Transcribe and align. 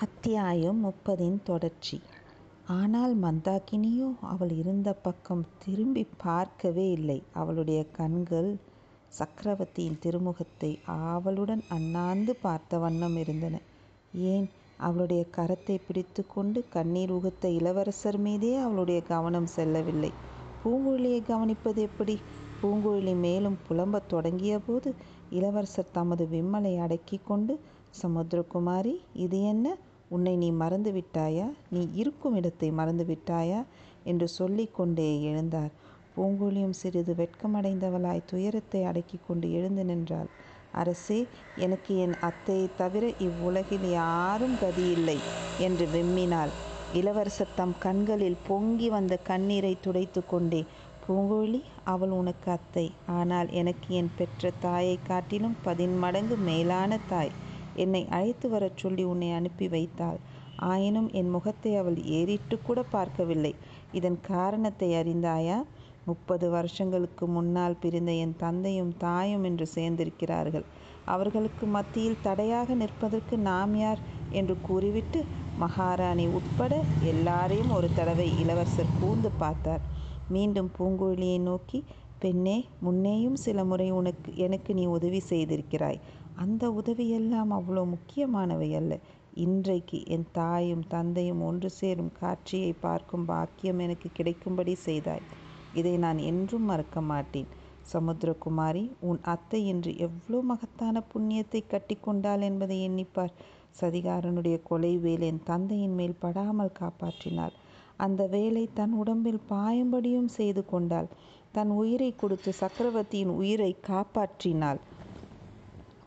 அத்தியாயம் 0.00 0.84
முப்பதின் 0.84 1.42
தொடர்ச்சி 1.42 2.00
ஆனால் 2.66 3.20
மந்தாகினியோ 3.20 4.14
அவள் 4.20 4.50
இருந்த 4.50 4.92
பக்கம் 4.92 5.44
திரும்பிப் 5.64 6.08
பார்க்கவே 6.16 6.90
இல்லை. 6.90 7.22
அவளுடைய 7.32 7.90
கண்கள் 7.90 8.56
சக்கரவர்த்தியின் 9.08 9.98
திருமுகத்தை 10.02 10.78
ஆவலுடன் 10.86 11.62
அண்ணாந்து 11.68 12.36
பார்த்த 12.36 12.78
வண்ணம் 12.78 13.16
இருந்தன. 13.16 13.58
ஏன், 14.14 14.50
அவளுடைய 14.76 15.24
கரத்தைப் 15.36 15.80
பிடித்துக்கொண்டு 15.86 16.64
கண்ணீர் 16.68 17.12
உகுத்த 17.12 17.44
இளவரசர் 17.44 18.18
மீதே 18.18 18.56
அவளுடைய 18.56 19.02
கவனம் 19.02 19.46
செல்லவில்லை. 19.46 20.12
பூங்குழலியை 20.64 21.22
கவனிப்பது 21.28 21.76
எப்படி? 21.76 22.18
பூங்குழலி 22.62 23.16
மேலும் 23.16 23.58
புலம்பத் 23.68 24.08
தொடங்கியபோது 24.08 24.94
இளவரசர் 25.30 25.90
தமது 25.92 26.28
விம்மலை 26.32 26.78
அடக்கி 26.78 27.20
கொண்டு 27.26 27.60
சமுத்திரகுமாரி, 28.02 28.94
இது 29.12 29.42
என்ன? 29.42 29.76
உன்னை 30.10 30.36
நீ 30.36 30.50
மறந்து 30.50 30.92
விட்டாயா? 30.92 31.52
நீ 31.68 31.88
இருக்கும் 31.94 32.34
இடத்தை 32.34 32.70
மறந்து 32.70 33.04
விட்டாயா? 33.04 33.64
என்று 34.04 34.28
சொல்லிக்கொண்டே 34.28 35.18
எழுந்தார். 35.20 35.70
பூங்குழலியும் 36.16 36.70
சிறிது 36.70 37.14
வெட்கமடைந்தவளாய் 37.14 38.24
துயரத்தை 38.26 38.84
அடக்கி 38.84 39.18
கொண்டு 39.26 39.52
எழுந்து 39.52 39.84
நின்றாள். 39.84 40.26
அரசே, 40.72 41.26
எனக்கு 41.56 41.98
என் 41.98 42.14
அத்தையைத் 42.20 42.76
தவிர 42.76 43.12
இவ்வுலகில் 43.18 43.90
யாரும் 43.90 44.54
கதியில்லை 44.54 45.16
என்று 45.58 45.86
விம்மினாள். 45.86 46.48
இளவரசர் 46.94 47.54
தம் 47.56 47.74
கண்களில் 47.78 48.36
பொங்கி 48.46 48.88
வந்த 48.88 49.18
கண்ணீரைத் 49.28 49.82
துடைத்து 49.82 50.26
கொண்டே, 50.26 50.64
பூங்குழலி, 51.08 51.62
அவள் 51.84 52.10
உனக்கு 52.10 52.50
அத்தை. 52.50 52.92
ஆனால் 53.06 53.50
எனக்கு 53.50 53.94
என் 53.94 54.10
பெற்ற 54.18 54.52
தாயைக் 54.60 55.06
காட்டிலும் 55.06 55.56
பதின்மடங்கு 55.62 56.36
மேலான 56.36 56.98
தாய். 57.08 57.30
என்னை 57.78 58.02
அழைத்து 58.10 58.46
வரச் 58.48 58.76
சொல்லி 58.76 59.04
உன்னை 59.04 59.30
அனுப்பி 59.32 59.66
வைத்தாள். 59.68 60.18
ஆயினும் 60.66 61.10
என் 61.12 61.30
முகத்தை 61.30 61.72
அவள் 61.76 61.98
ஏறிட்டு 62.10 62.56
கூட 62.62 62.78
பார்க்கவில்லை. 62.90 63.52
இதன் 63.92 64.18
காரணத்தை 64.26 64.88
அறிந்தாயா? 64.92 65.58
முப்பது 66.04 66.46
வருஷங்களுக்கு 66.50 67.24
முன்னால் 67.26 67.80
பிரிந்த 67.80 68.12
என் 68.16 68.36
தந்தையும் 68.36 68.92
தாயும் 68.96 69.44
இன்று 69.44 69.66
சேர்ந்திருக்கிறார்கள். 69.74 70.66
அவர்களுக்கு 71.06 71.66
மத்தியில் 71.66 72.22
தடையாக 72.22 72.74
நிற்பதற்கு 72.74 73.38
நாம் 73.42 73.74
யார்? 73.76 74.00
என்று 74.30 74.54
கூறிவிட்டு 74.60 75.20
மகாராணி 75.56 76.26
உட்பட 76.28 76.72
எல்லாரையும் 77.04 77.70
ஒரு 77.70 77.88
தடவை 77.94 78.26
இளவரசர் 78.40 78.96
கூர்ந்து 79.00 79.30
பார்த்தார். 79.38 79.82
மீண்டும் 80.28 80.70
பூங்குழலியை 80.78 81.40
நோக்கி, 81.40 81.78
பெண்ணே, 82.18 82.56
முன்னேயும் 82.84 83.36
சில 83.36 83.64
முறை 83.64 83.88
உனக்கு 83.90 84.30
எனக்கு 84.36 84.70
நீ 84.74 84.84
உதவி 84.88 85.20
செய்திருக்கிறாய். 85.30 85.98
அந்த 86.38 86.64
உதவியெல்லாம் 86.70 87.52
அவ்வளோ 87.52 87.82
முக்கியமானவை 87.86 88.74
அல்ல. 88.74 88.92
இன்றைக்கு 89.36 89.98
என் 90.06 90.26
தாயும் 90.32 90.84
தந்தையும் 90.88 91.40
ஒன்று 91.42 91.70
சேரும் 91.70 92.12
காட்சியைப் 92.12 92.80
பார்க்கும் 92.80 93.24
பாக்கியம் 93.24 93.78
எனக்கு 93.78 94.08
கிடைக்கும்படி 94.12 94.74
செய்தாய். 94.84 95.24
இதை 95.74 95.96
நான் 95.96 96.18
என்றும் 96.30 96.62
மறக்க 96.62 97.00
மாட்டேன். 97.02 97.48
சமுத்திரகுமாரி, 97.92 98.82
உன் 99.00 99.20
அத்தை 99.24 99.66
இன்று 99.66 99.96
எவ்வளோ 99.98 100.40
மகத்தான 100.42 101.02
புண்ணியத்தை 101.12 101.62
கட்டிக் 101.66 102.02
கொண்டாள் 102.02 102.40
என்பதை 102.40 102.88
எண்ணிப்பார். 102.88 103.34
சதிகாரனுடைய 103.80 104.62
கொலை 104.62 104.92
வேல் 104.98 105.20
என் 105.22 105.42
தந்தையின் 105.44 105.94
மேல் 105.94 106.20
படாமல் 106.20 106.76
காப்பாற்றினாள். 106.80 107.54
அந்த 107.98 108.22
வேலை 108.26 108.68
தன் 108.74 108.92
உடம்பில் 108.94 109.40
பாயும்படியும் 109.50 110.30
செய்து 110.32 110.64
கொண்டாள். 110.64 111.08
தன் 111.52 111.70
உயிரை 111.76 112.10
கொடுத்து 112.16 112.52
சக்கரவர்த்தியின் 112.52 113.32
உயிரை 113.36 113.72
காப்பாற்றினாள். 113.86 114.80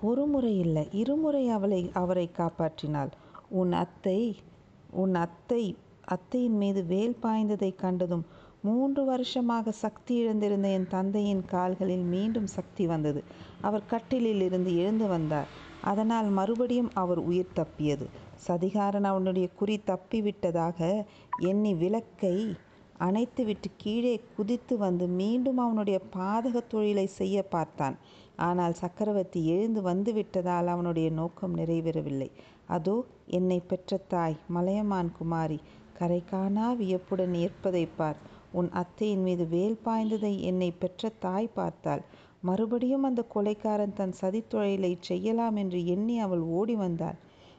ஒரு 0.01 0.25
முறை 0.25 0.59
இல்லை 0.59 0.83
இருமுறை 0.91 1.49
அவளை 1.49 1.79
அவரை 1.93 2.27
காப்பாற்றினாள். 2.33 3.11
உன் 3.51 3.73
அத்தை 3.75 4.19
உன் 4.93 5.15
அத்தை 5.15 5.63
அத்தையின் 6.07 6.57
மீது 6.57 6.81
வேல் 6.83 7.17
பாய்ந்ததைக் 7.21 7.75
கண்டதும் 7.75 8.23
மூன்று 8.61 9.01
வருஷமாக 9.05 9.71
சக்தி 9.75 10.15
இழந்திருந்த 10.17 10.67
என் 10.71 10.87
தந்தையின் 10.87 11.45
கால்களில் 11.45 12.05
மீண்டும் 12.05 12.47
சக்தி 12.47 12.85
வந்தது. 12.85 13.21
அவர் 13.61 13.85
கட்டிலில் 13.85 14.41
இருந்து 14.41 14.73
எழுந்து 14.77 15.07
வந்தார். 15.07 15.49
அதனால் 15.83 16.29
மறுபடியும் 16.31 16.91
அவர் 16.93 17.21
உயிர் 17.23 17.55
தப்பியது. 17.55 18.07
சதிகாரன் 18.47 19.03
அவனுடைய 19.03 19.47
குறி 19.53 19.77
தப்பிவிட்டதாக 19.85 20.79
எண்ணி 21.43 21.73
விளக்கை 21.75 22.35
அணைத்துவிட்டு 23.01 23.69
கீழே 23.77 24.15
குதித்து 24.35 24.77
வந்து 24.77 25.07
மீண்டும் 25.19 25.57
அவனுடைய 25.57 25.99
பாதகத் 26.15 26.69
தொழிலை 26.69 27.05
செய்ய 27.11 27.43
பார்த்தான். 27.43 27.95
ஆனால் 28.35 28.73
சக்கரவர்த்தி 28.73 29.47
எழுந்து 29.47 29.81
வந்து 29.81 30.13
விட்டதால் 30.13 30.67
அவனுடைய 30.67 31.09
நோக்கம் 31.11 31.57
நிறைவேறவில்லை. 31.57 32.29
அதோ 32.67 32.95
என்னை 33.29 33.59
பெற்ற 33.67 33.97
தாய் 34.07 34.37
மலையமான் 34.47 35.11
குமாரி 35.17 35.59
கரை 35.93 36.23
காணா 36.25 36.71
வியப்புடன் 36.71 37.33
ஏற்பதைப் 37.37 37.97
பார். 37.97 38.19
உன் 38.51 38.69
அத்தையின் 38.71 39.21
மீது 39.21 39.47
வேல் 39.47 39.79
பாய்ந்ததை 39.85 40.39
என்னை 40.41 40.71
பெற்ற 40.71 41.11
தாய் 41.19 41.49
பார்த்தாள். 41.53 42.03
மறுபடியும் 42.41 43.03
அந்த 43.03 43.21
கொலைக்காரன் 43.35 43.93
தன் 43.93 44.13
சதித் 44.21 44.49
தொழிலைச் 44.49 45.01
செய்யலாம் 45.01 45.55
என்று 45.55 45.85
எண்ணி 45.85 46.19
அவள் 46.19 46.39
ஓடி 46.51 46.75
வந்தாள். 46.75 47.17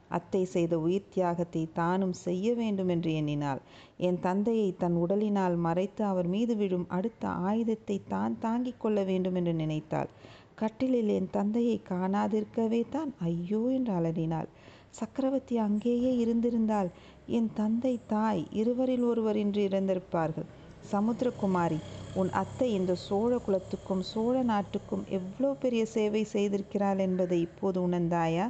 அத்தை 0.09 0.41
செய்த 0.45 0.73
உயிர் 0.79 1.11
தியாகத்தை 1.13 1.63
தானும் 1.73 2.15
செய்ய 2.25 2.47
வேண்டுமென்று 2.53 3.13
எண்ணினாள். 3.13 3.61
என் 3.97 4.19
தந்தையை 4.19 4.69
தன் 4.77 4.95
உடலினால் 4.95 5.55
மறைத்து 5.55 6.03
அவர் 6.03 6.27
மீது 6.27 6.55
விழும் 6.55 6.87
அடுத்த 6.87 7.27
ஆயுதத்தை 7.27 8.01
தான் 8.07 8.35
தாங்கிக் 8.39 8.79
கொள்ள 8.79 9.03
வேண்டுமென்று 9.03 9.53
நினைத்தாள். 9.53 10.09
கட்டிலில் 10.55 11.07
என் 11.07 11.29
தந்தையை 11.29 11.77
காணாதிருக்கவே 11.89 12.81
தான் 12.89 13.13
ஐயோ 13.19 13.61
என்று 13.69 13.93
அலறினாள். 13.93 14.49
சக்கரவர்த்தி 14.91 15.55
அங்கேயே 15.57 16.11
இருந்திருந்தால் 16.15 16.89
என் 17.27 17.49
தந்தை, 17.53 17.99
தாய் 18.07 18.43
இருவரில் 18.51 19.03
ஒருவர் 19.03 19.35
இன்று 19.35 19.61
இறந்திருப்பார்கள். 19.69 20.47
சமுத்திரகுமாரி, 20.91 21.77
உன் 22.15 22.29
அத்தை 22.33 22.67
இந்த 22.73 22.93
சோழ 23.03 23.37
குலத்துக்கும் 23.37 24.01
சோழ 24.03 24.43
நாட்டுக்கும் 24.43 25.03
எவ்வளோ 25.09 25.49
பெரிய 25.53 25.83
சேவை 25.85 26.23
செய்திருக்கிறாள் 26.33 26.99
என்பதை 26.99 27.39
இப்போது 27.41 27.77
உணர்ந்தாயா? 27.87 28.45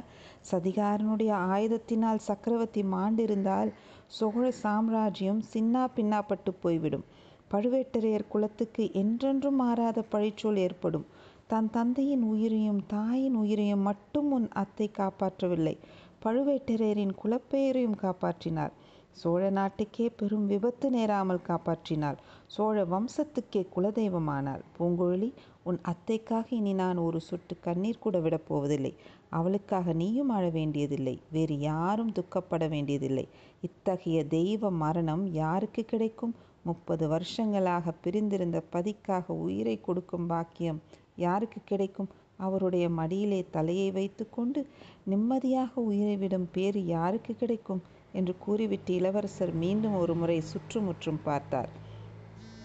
சதிகாரனுடைய 0.50 1.32
ஆயுதத்தினால் 1.50 2.24
சக்கரவர்த்தி 2.26 2.82
மாண்டிருந்தால் 2.92 3.70
சோழ 4.08 4.50
சாம்ராஜ்யம் 4.62 5.42
சின்னா 5.52 5.84
பின்னாப்பட்டுப் 5.96 6.60
போய்விடும். 6.60 7.04
பழுவேட்டரையர் 7.50 8.30
குலத்துக்கு 8.30 8.84
என்றென்றும் 8.94 9.54
மாறாத 9.54 10.04
பழிச்சொல் 10.12 10.56
ஏற்படும். 10.56 11.06
தன் 11.46 11.70
தந்தையின் 11.70 12.24
உயிரையும் 12.24 12.82
தாயின் 12.86 13.36
உயிரையும் 13.36 13.86
மட்டும் 13.88 14.30
உன் 14.32 14.48
அத்தை 14.54 14.90
காப்பாற்றவில்லை. 14.98 15.74
பழுவேட்டரையரின் 16.22 17.14
குலப்பெயரையும் 17.22 18.00
காப்பாற்றினார் 18.02 18.72
சோழ 19.14 19.50
நாட்டுக்கே 19.50 20.06
பெரும் 20.08 20.46
விபத்து 20.46 20.90
நேராமல் 20.90 21.46
காப்பாற்றினாள். 21.48 22.16
சோழ 22.46 22.84
வம்சத்துக்கே 22.84 23.62
குலதெய்வமானாள். 23.76 24.62
பூங்குழலி, 24.78 25.30
உன் 25.62 25.80
அத்தைக்காக 25.88 26.44
இனி 26.50 26.72
நான் 26.72 26.96
ஒரு 26.96 27.20
சொட்டு 27.20 27.54
கண்ணீர் 27.60 27.98
கூட 27.98 28.18
விடப் 28.18 28.48
போவதில்லை. 28.48 28.92
அவளுக்காக 29.30 29.92
நீயும் 29.92 30.28
அழ 30.28 30.48
வேண்டியதில்லை. 30.48 31.20
வேறு 31.32 31.58
யாரும் 31.58 32.12
துக்கப்பட 32.12 32.68
வேண்டியதில்லை. 32.68 33.28
இத்தகைய 33.60 34.26
தெய்வ 34.26 34.70
மரணம் 34.70 35.24
யாருக்கு 35.32 35.84
கிடைக்கும்? 35.84 36.34
முப்பது 36.62 37.08
வருஷங்களாக 37.08 37.92
பிரிந்திருந்த 38.04 38.60
பதிக்காக 38.60 39.34
உயிரை 39.46 39.80
கொடுக்கும் 39.80 40.26
பாக்கியம் 40.26 40.82
யாருக்கு 41.16 41.60
கிடைக்கும்? 41.64 42.08
அவருடைய 42.36 42.88
மடியிலே 42.88 43.46
தலையை 43.50 43.90
வைத்துக்கொண்டு 43.90 44.66
நிம்மதியாக 45.04 45.80
உயிரை 45.80 46.16
விடும் 46.16 46.48
பேறு 46.52 46.86
யாருக்கு 46.86 47.34
கிடைக்கும்? 47.34 47.82
என்று 48.12 48.38
கூறிவிட்டு 48.38 48.94
இளவரசர் 48.94 49.52
மீண்டும் 49.52 49.94
ஒரு 49.94 50.14
முறை 50.14 50.40
சுற்றுமுற்றும் 50.40 51.22
பார்த்தார். 51.22 51.70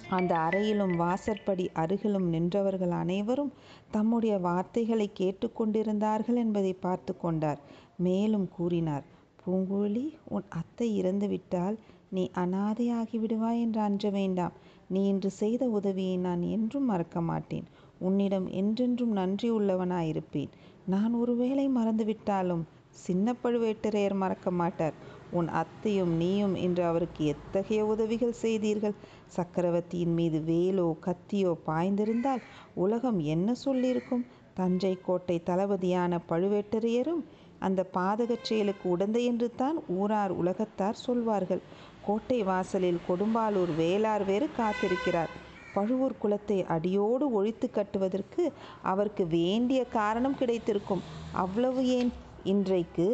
அந்த 0.10 0.38
அறையிலும் 0.38 0.96
வாசற்படி 0.96 1.70
அருகிலும் 1.76 2.28
நின்றவர்கள் 2.30 2.90
அனைவரும் 2.90 3.54
தம்முடைய 3.92 4.38
வார்த்தைகளை 4.38 5.12
கேட்டுக்கொண்டிருந்தார்கள் 5.20 6.40
கொண்டிருந்தார்கள் 6.40 6.76
பார்த்து 6.80 7.18
கொண்டார். 7.18 7.60
மேலும் 7.98 8.48
கூறினார். 8.50 9.04
பூங்குழலி, 9.46 10.14
உன் 10.26 10.44
அத்தை 10.50 11.02
இறந்துவிட்டால் 11.02 11.80
நீ 12.10 12.30
அனாதையாகி 12.36 13.18
விடுவாய் 13.20 13.60
என்று 13.60 13.82
அஞ்ச 13.82 14.10
வேண்டாம். 14.10 14.52
நீ 14.88 15.08
இன்று 15.08 15.30
செய்த 15.30 15.70
உதவியை 15.70 16.18
நான் 16.18 16.42
என்றும் 16.42 16.86
மறக்க 16.86 17.22
மாட்டேன். 17.22 17.68
உன்னிடம் 18.00 18.48
என்றென்றும் 18.54 19.12
நன்றி 19.12 19.50
உள்ளவனாயிருப்பேன் 19.52 20.52
நான் 20.86 21.14
ஒருவேளை 21.14 21.66
மறந்துவிட்டாலும் 21.70 22.64
சின்ன 22.96 23.34
பழுவேட்டரையர் 23.44 24.16
மறக்க 24.16 24.52
மாட்டார். 24.52 24.96
உன் 25.32 25.50
அத்தையும் 25.54 26.14
நீயும் 26.18 26.56
இன்று 26.56 26.84
அவருக்கு 26.84 27.26
எத்தகைய 27.26 27.82
உதவிகள் 27.86 28.40
செய்தீர்கள். 28.42 28.96
சக்கரவர்த்தியின் 29.28 30.14
மீது 30.14 30.40
வேலோ 30.40 30.88
கத்தியோ 31.06 31.52
பாய்ந்திருந்தால் 31.68 32.44
உலகம் 32.76 33.20
என்ன 33.20 33.56
சொல்லியிருக்கும்? 33.66 34.24
தஞ்சை 34.54 34.94
கோட்டை 35.02 35.38
தளபதியான 35.46 36.20
பழுவேட்டரையரும் 36.30 37.22
அந்த 37.60 37.82
பாதகச் 37.94 38.48
செயலுக்கு 38.48 38.86
உடந்தை 38.98 39.22
என்று 39.24 39.48
தான் 39.56 39.78
ஊரார் 39.98 40.34
உலகத்தார் 40.42 41.04
சொல்வார்கள். 41.06 41.62
கோட்டை 42.02 42.40
வாசலில் 42.44 43.06
கொடும்பாலூர் 43.08 43.74
வேளார் 43.78 44.26
வேறு 44.26 44.48
காத்திருக்கிறார். 44.58 45.32
பழுவூர் 45.74 46.20
குலத்தை 46.24 46.58
அடியோடு 46.68 47.26
ஒழித்து 47.32 47.70
கட்டுவதற்கு 47.70 48.44
அவருக்கு 48.84 49.28
வேண்டிய 49.28 49.82
காரணம் 49.98 50.40
கிடைத்திருக்கும். 50.40 51.04
அவ்வளவு 51.34 51.82
ஏன், 51.88 52.12
இன்றைக்கு 52.44 53.08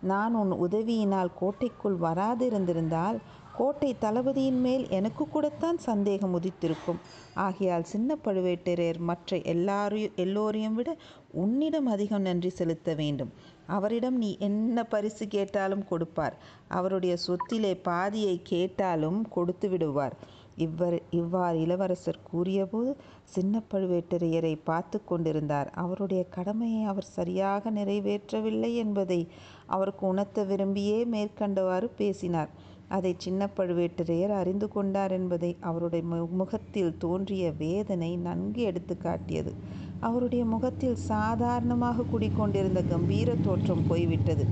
நான் 0.00 0.34
உன் 0.34 0.52
உதவியினால் 0.66 1.36
கோட்டைக்குள் 1.40 1.98
வராதிருந்திருந்தால் 2.00 3.18
கோட்டை 3.56 3.90
தளபதியின் 3.98 4.58
மேல் 4.60 4.82
எனக்கு 4.88 5.24
கூடத்தான் 5.28 5.78
சந்தேகம் 5.78 6.34
உதித்திருக்கும். 6.38 6.98
ஆகையால் 7.34 7.86
சின்ன 7.92 8.16
பழுவேட்டரையர் 8.24 9.00
மற்ற 9.00 9.38
எல்லாரையும் 9.52 10.16
எல்லோரையும் 10.16 10.74
விட 10.74 10.90
உன்னிடம் 11.32 11.86
அதிகம் 11.86 12.20
நன்றி 12.20 12.50
செலுத்த 12.50 12.94
வேண்டும். 12.94 13.32
அவரிடம் 13.66 14.16
நீ 14.16 14.30
என்ன 14.40 14.84
பரிசு 14.84 15.26
கேட்டாலும் 15.28 15.84
கொடுப்பார். 15.88 16.34
அவருடைய 16.68 17.16
சொத்திலே 17.26 17.72
பாதியை 17.82 18.36
கேட்டாலும் 18.42 19.20
கொடுத்து 19.28 19.68
விடுவார். 19.68 20.16
இவ்வர் 20.56 20.96
இவ்வாறு 21.10 21.56
இளவரசர் 21.60 22.20
கூறியபோது 22.22 22.90
சின்ன 23.24 23.62
பழுவேட்டரையரை 23.70 24.54
பார்த்து 24.64 24.98
கொண்டிருந்தார். 25.04 25.68
அவருடைய 25.74 26.22
கடமையை 26.28 26.82
அவர் 26.84 27.12
சரியாக 27.16 27.70
நிறைவேற்றவில்லை 27.70 28.72
என்பதை 28.74 29.20
அவருக்கு 29.66 30.04
உணர்த்த 30.06 30.44
விரும்பியே 30.44 30.98
மேற்கண்டவாறு 31.06 31.88
பேசினார். 31.96 32.50
அதை 32.88 33.12
சின்ன 33.18 33.48
பழுவேட்டரையர் 33.56 34.34
அறிந்து 34.34 34.68
கொண்டார் 34.68 35.12
என்பதை 35.12 35.50
அவருடைய 35.60 36.02
முகத்தில் 36.40 36.92
தோன்றிய 36.98 37.44
வேதனை 37.58 38.10
நன்கு 38.26 38.62
எடுத்து 38.62 38.96
காட்டியது. 38.98 39.52
அவருடைய 40.00 40.44
முகத்தில் 40.44 40.98
சாதாரணமாக 41.08 42.06
குடிக்கொண்டிருந்த 42.12 42.80
கம்பீர 42.84 43.36
தோற்றம் 43.40 43.84
போய்விட்டது. 43.86 44.44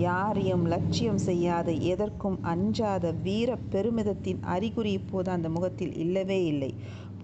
யாரையும் 0.00 0.64
லட்சியம் 0.66 1.20
செய்யாத 1.26 1.70
எதற்கும் 1.92 2.38
அஞ்சாத 2.44 3.12
வீர 3.22 3.50
பெருமிதத்தின் 3.72 4.40
அறிகுறி 4.54 4.92
இப்போது 4.92 5.30
அந்த 5.30 5.48
முகத்தில் 5.48 5.94
இல்லவே 5.96 6.40
இல்லை. 6.44 6.70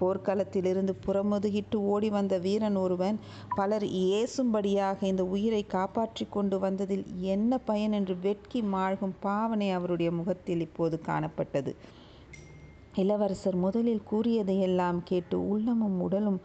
போர்க்களத்திலிருந்து 0.00 0.92
புறமுதுகிட்டு 1.06 1.76
ஓடி 1.92 2.08
வந்த 2.08 2.34
வீரன் 2.38 2.76
ஒருவன் 2.76 3.18
பலர் 3.56 3.86
ஏசும்படியாக 4.16 4.98
இந்த 5.02 5.24
உயிரை 5.26 5.62
காப்பாற்றி 5.66 6.24
கொண்டு 6.28 6.56
வந்ததில் 6.58 7.04
என்ன 7.34 7.58
பயன் 7.68 7.92
என்று 7.92 8.16
வெட்கி 8.20 8.60
மாழ்கும் 8.74 9.14
பாவனை 9.20 9.68
அவருடைய 9.70 10.10
முகத்தில் 10.12 10.60
இப்போது 10.60 10.98
காணப்பட்டது. 11.08 11.72
இளவரசர் 12.94 13.56
முதலில் 13.56 14.06
கூறியதையெல்லாம் 14.10 15.00
கேட்டு 15.04 15.36
உள்ளமும் 15.48 15.96
உடலும் 16.00 16.38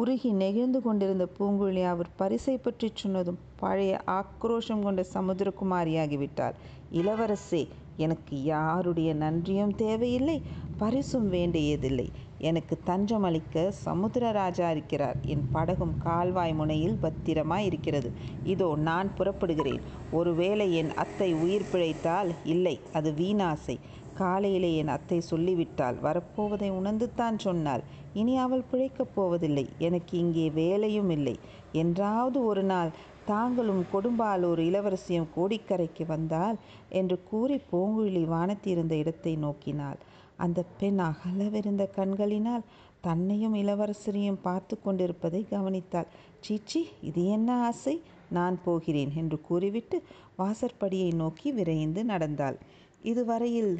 உருகி 0.00 0.30
நெகிழ்ந்து 0.32 0.78
கொண்டிருந்த 0.82 1.24
பூங்குழலி 1.38 1.82
அவர் 1.84 2.08
பரிசை 2.16 2.54
பற்றி 2.56 2.88
சொன்னதும் 2.94 3.40
பழைய 3.56 3.92
ஆக்ரோஷம் 4.18 4.82
கொண்ட 4.82 5.02
சமுத்திரகுமாரியாகிவிட்டார். 5.14 6.56
இளவரசே 6.92 7.62
எனக்கு 7.96 8.34
யாருடைய 8.42 9.10
நன்றியும் 9.14 9.74
தேவையில்லை 9.76 10.36
பரிசும் 10.76 11.28
வேண்டியதில்லை. 11.28 12.06
எனக்கு 12.38 12.74
தஞ்சம் 12.84 13.22
அளிக்க 13.22 13.72
சமுத்திரராஜா 13.84 14.68
இருக்கிறார். 14.70 15.18
என் 15.24 15.44
படகும் 15.52 15.94
கால்வாய் 15.98 16.54
முனையில் 16.54 16.96
பத்திரமாய் 16.96 17.64
இருக்கிறது 17.64 18.08
இதோ 18.44 18.68
நான் 18.88 19.10
புறப்படுகிறேன். 19.18 19.82
ஒருவேளை 20.10 20.66
என் 20.74 20.92
அத்தை 20.94 21.30
உயிர் 21.44 21.70
பிழைத்தால் 21.72 22.32
இல்லை 22.44 22.76
அது 22.92 23.12
வீணாசை. 23.20 23.76
காலையிலே 24.14 24.70
என் 24.76 24.92
அத்தை 24.96 25.18
சொல்லிவிட்டாள் 25.30 25.96
வரப்போவதை 26.02 26.68
உணர்ந்துத்தான் 26.70 27.36
சொன்னாள். 27.36 27.82
இனி 28.12 28.34
அவள் 28.36 28.68
பிழைக்கப் 28.70 29.14
போவதில்லை. 29.14 29.64
எனக்கு 29.78 30.14
இங்கே 30.18 30.46
வேலையும் 30.50 31.10
இல்லை. 31.10 31.36
என்றாவது 31.72 32.38
ஒரு 32.44 32.62
நாள் 32.62 32.90
தாங்களும் 33.26 33.82
கொடும்பாலூர் 33.92 34.60
இளவரசியும் 34.68 35.30
கோடிக்கரைக்கு 35.36 36.04
வந்தால் 36.06 36.56
என்று 36.88 37.16
கூறி 37.30 37.56
பூங்குழலி 37.70 38.24
வானத்திருந்த 38.26 38.94
இடத்தை 38.94 39.34
நோக்கினாள். 39.36 40.00
அந்த 40.36 40.60
பெண் 40.80 41.00
அகலவிருந்த 41.00 41.84
கண்களினால் 41.90 42.68
தன்னையும் 43.00 43.54
இளவரசரையும் 43.54 44.42
பார்த்து 44.42 44.74
கொண்டிருப்பதை 44.80 45.40
கவனித்தாள். 45.50 46.10
சீச்சி 46.40 46.80
இது 47.00 47.22
என்ன 47.26 47.50
ஆசை? 47.62 47.96
நான் 48.28 48.56
போகிறேன் 48.64 49.12
என்று 49.14 49.36
கூறிவிட்டு 49.40 49.96
வாசற்படியை 50.38 51.10
நோக்கி 51.14 51.48
விரைந்து 51.52 52.00
நடந்தாள். 52.04 52.56
இதுவரையில் 53.02 53.74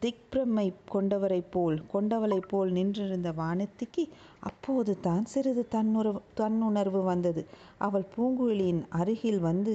திக்பிரமை 0.00 0.64
கொண்டவரைப் 0.92 1.50
போல் 1.50 1.76
கொண்டவளைப் 1.92 2.48
போல் 2.50 2.70
நின்றிருந்த 2.70 3.30
வானத்திக்கு 3.32 4.02
அப்போது 4.40 4.92
தான் 5.00 5.24
சிறிது 5.24 5.62
தன்னுறவு 5.74 6.20
தன்னுணர்வு 6.36 7.00
வந்தது. 7.04 7.42
அவள் 7.78 8.06
பூங்குழலியின் 8.14 8.82
அருகில் 9.00 9.40
வந்து 9.40 9.74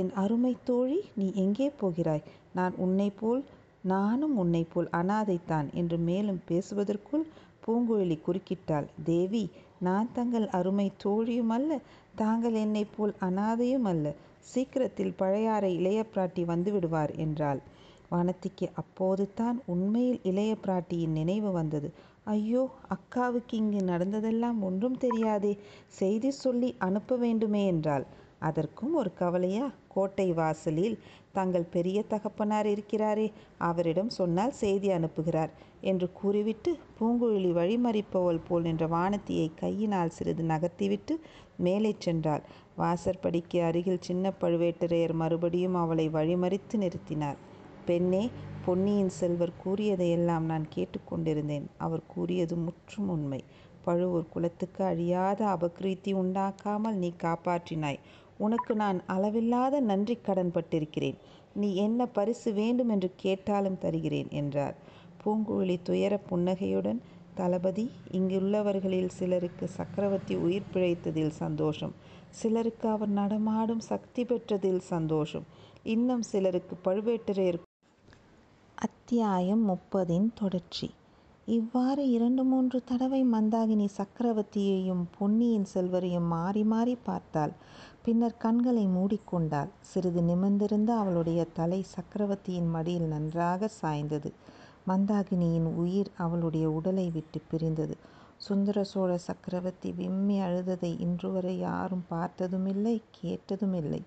என் 0.00 0.10
அருமை 0.14 0.54
தோழி 0.64 0.98
நீ 1.14 1.26
எங்கே 1.44 1.68
போகிறாய்? 1.80 2.24
நான் 2.52 2.74
உன்னை 2.76 3.08
போல் 3.20 3.42
நானும் 3.84 4.36
உன்னை 4.36 4.62
போல் 4.64 4.88
அனாதைத்தான் 4.92 5.68
என்று 5.74 5.98
மேலும் 6.08 6.40
பேசுவதற்குள் 6.48 7.26
பூங்குழலி 7.64 8.16
குறுக்கிட்டாள். 8.20 8.88
தேவி 9.04 9.44
நான் 9.80 10.08
தங்கள் 10.12 10.46
அருமை 10.50 10.88
தோழியும் 11.04 11.52
அல்ல 11.56 11.72
தாங்கள் 12.16 12.56
என்னை 12.64 12.84
போல் 12.96 13.14
அனாதையும் 13.20 13.84
அல்ல. 13.84 14.06
சீக்கிரத்தில் 14.52 15.16
பழையாறை 15.16 15.70
இளைய 15.74 16.00
பிராட்டி 16.12 16.44
வந்து 16.44 16.72
விடுவார் 16.72 17.12
என்றாள். 17.16 17.60
வானத்திக்கு 18.10 18.66
அப்போது 18.74 19.24
தான் 19.34 19.58
உண்மையில் 19.66 20.20
இளைய 20.22 20.52
பிராட்டியின் 20.64 21.16
நினைவு 21.18 21.50
வந்தது. 21.52 21.88
ஐயோ 22.26 22.62
அக்காவுக்கு 22.94 23.54
இங்கு 23.54 23.80
நடந்ததெல்லாம் 23.82 24.58
ஒன்றும் 24.62 24.98
தெரியாதே. 24.98 25.52
செய்தி 25.98 26.30
சொல்லி 26.44 26.70
அனுப்ப 26.78 27.16
வேண்டுமே 27.16 27.62
என்றாள். 27.66 28.06
அதற்கும் 28.40 28.92
ஒரு 28.94 29.10
கவலையா? 29.14 29.64
கோட்டை 29.88 30.26
வாசலில் 30.32 30.96
தங்கள் 31.32 31.70
பெரிய 31.70 31.98
தகப்பனார் 32.02 32.66
இருக்கிறாரே. 32.66 33.26
அவரிடம் 33.60 34.10
சொன்னால் 34.10 34.54
செய்தி 34.60 34.88
அனுப்புகிறார் 34.90 35.52
என்று 35.82 36.06
கூறிவிட்டு 36.12 36.70
பூங்குழலி 36.98 37.50
வழிமறிப்பவள் 37.52 38.44
போல் 38.48 38.62
நின்ற 38.62 38.86
வானத்தியை 38.86 39.48
கையினால் 39.54 40.14
சிறிது 40.16 40.44
நகர்த்திவிட்டு 40.44 41.16
மேலே 41.56 41.92
சென்றாள். 42.06 42.42
வாசற்படிக்கு 42.76 43.58
அருகில் 43.62 44.06
சின்ன 44.08 44.32
பழுவேட்டரையர் 44.40 45.14
மறுபடியும் 45.14 45.74
அவளை 45.74 46.08
வழிமறித்து 46.08 46.76
நிறுத்தினார். 46.78 47.38
பெண்ணே 47.88 48.22
பொன்னியின் 48.64 49.12
செல்வர் 49.18 49.52
கூறியதையெல்லாம் 49.64 50.44
நான் 50.44 50.66
கேட்டுக்கொண்டிருந்தேன். 50.74 51.66
அவர் 51.78 52.02
கூறியது 52.06 52.56
முற்றும் 52.56 53.08
உண்மை. 53.08 53.40
பழுவூர் 53.84 54.32
குலத்துக்கு 54.32 54.82
அழியாத 54.84 55.40
அபகிருத்தி 55.46 56.10
உண்டாக்காமல் 56.14 56.98
நீ 57.02 57.10
காப்பாற்றினாய். 57.22 58.00
உனக்கு 58.38 58.72
நான் 58.74 58.98
அளவில்லாத 59.06 59.80
நன்றி 59.80 60.16
கடன்பட்டிருக்கிறேன் 60.26 61.20
நீ 61.54 61.68
என்ன 61.76 62.06
பரிசு 62.06 62.50
வேண்டும் 62.52 62.88
என்று 62.88 63.08
கேட்டாலும் 63.16 63.78
தருகிறேன் 63.78 64.28
என்றார். 64.30 64.76
பூங்குழலி 65.20 65.76
துயர 65.82 66.16
புன்னகையுடன் 66.28 67.00
தளபதி 67.34 67.84
இங்குள்ளவர்களில் 68.12 69.14
சிலருக்கு 69.18 69.66
சக்கரவர்த்தி 69.68 70.36
உயிர் 70.46 70.70
பிழைத்ததில் 70.74 71.34
சந்தோஷம். 71.42 71.94
சிலருக்கு 72.40 72.86
அவர் 72.88 73.12
நடமாடும் 73.20 73.82
சக்தி 73.90 74.24
பெற்றதில் 74.24 74.82
சந்தோஷம். 74.92 75.48
இன்னும் 75.94 76.24
சிலருக்கு 76.32 76.76
பழுவேட்டரையர் 76.84 77.60
அத்தியாயம் 78.78 79.62
முப்பதின் 79.68 80.26
தொடர்ச்சி. 80.34 80.90
இவ்வாறு 81.46 82.10
இரண்டு 82.10 82.44
மூன்று 82.44 82.84
தடவை 82.84 83.24
மந்தாகினி 83.24 83.88
சக்கரவர்த்தியையும் 83.96 85.02
பொன்னியின் 85.18 85.66
செல்வரையும் 85.74 86.26
மாறி 86.26 86.62
மாறி 86.64 86.94
பார்த்தாள். 87.02 87.52
பின்னர் 88.02 88.36
கண்களை 88.36 88.86
மூடிக்கொண்டாள். 88.86 89.66
சிறிது 89.80 90.20
நிமிர்ந்திருந்த 90.20 90.88
அவளுடைய 90.96 91.44
தலை 91.44 91.82
சக்கரவர்த்தியின் 91.82 92.70
மடியில் 92.70 93.08
நன்றாக 93.08 93.70
சாய்ந்தது. 93.82 94.32
மந்தாகினியின் 94.88 95.74
உயிர் 95.74 96.10
அவளுடைய 96.16 96.70
உடலை 96.70 97.10
விட்டு 97.10 97.40
பிரிந்தது. 97.50 97.96
சுந்தர 98.36 98.84
சோழ 98.84 99.18
சக்கரவர்த்தி 99.18 99.92
விம்மி 99.92 100.40
அழுததை 100.40 101.00
இன்று 101.00 101.32
வரை 101.32 101.58
யாரும் 101.58 102.04
பார்த்ததுமில்லை 102.08 103.02
கேட்டதுமில்லை. 103.22 104.02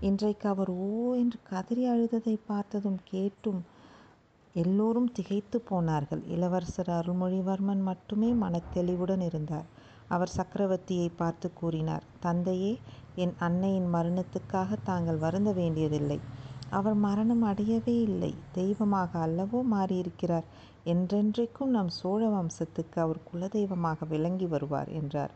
இன்றைக்கு 0.00 0.48
அவர் 0.48 0.70
ஓ 0.70 1.14
என்று 1.14 1.38
கதறி 1.42 1.88
அழுததை 1.88 2.38
பார்த்ததும் 2.46 3.00
கேட்டும் 3.04 3.62
எல்லோரும் 4.56 5.08
திகைத்து 5.12 5.58
போனார்கள். 5.60 6.22
இளவரசர் 6.26 6.90
அருள்மொழிவர்மன் 6.90 7.82
மட்டுமே 7.82 8.30
மனத்தெளிவுடன் 8.34 9.20
இருந்தார். 9.20 9.66
அவர் 10.08 10.34
சக்கரவர்த்தியை 10.36 11.08
பார்த்து 11.16 11.52
கூறினார் 11.52 12.04
தந்தையே 12.20 12.72
என் 13.14 13.34
அன்னையின் 13.38 13.88
மரணத்துக்காக 13.94 14.78
தாங்கள் 14.82 15.16
வருந்த 15.16 15.52
வேண்டியதில்லை. 15.52 16.18
அவர் 16.70 16.96
மரணம் 16.98 17.42
அடையவே 17.42 17.94
இல்லை. 18.00 18.32
தெய்வமாக 18.52 19.10
அல்லவோ 19.18 19.58
மாறியிருக்கிறார். 19.72 20.46
என்றென்றைக்கும் 20.86 21.74
நம் 21.76 21.92
சோழ 21.98 22.22
வம்சத்துக்கு 22.28 22.98
அவர் 22.98 23.20
குலதெய்வமாக 23.30 24.06
விளங்கி 24.08 24.46
வருவார் 24.46 24.90
என்றார். 24.92 25.32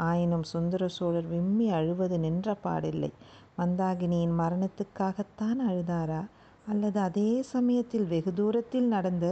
ஆயினும் 0.00 0.42
சுந்தர 0.42 0.82
சோழர் 0.88 1.28
விம்மி 1.28 1.66
அழுவது 1.70 2.18
நின்ற 2.18 2.56
பாடில்லை. 2.64 3.10
மந்தாகினியின் 3.58 4.36
மரணத்துக்காகத்தான் 4.38 5.60
அழுதாரா? 5.68 6.22
அல்லது 6.66 7.00
அதே 7.00 7.42
சமயத்தில் 7.42 8.06
வெகு 8.06 8.32
தூரத்தில் 8.32 8.86
நடந்த 8.86 9.26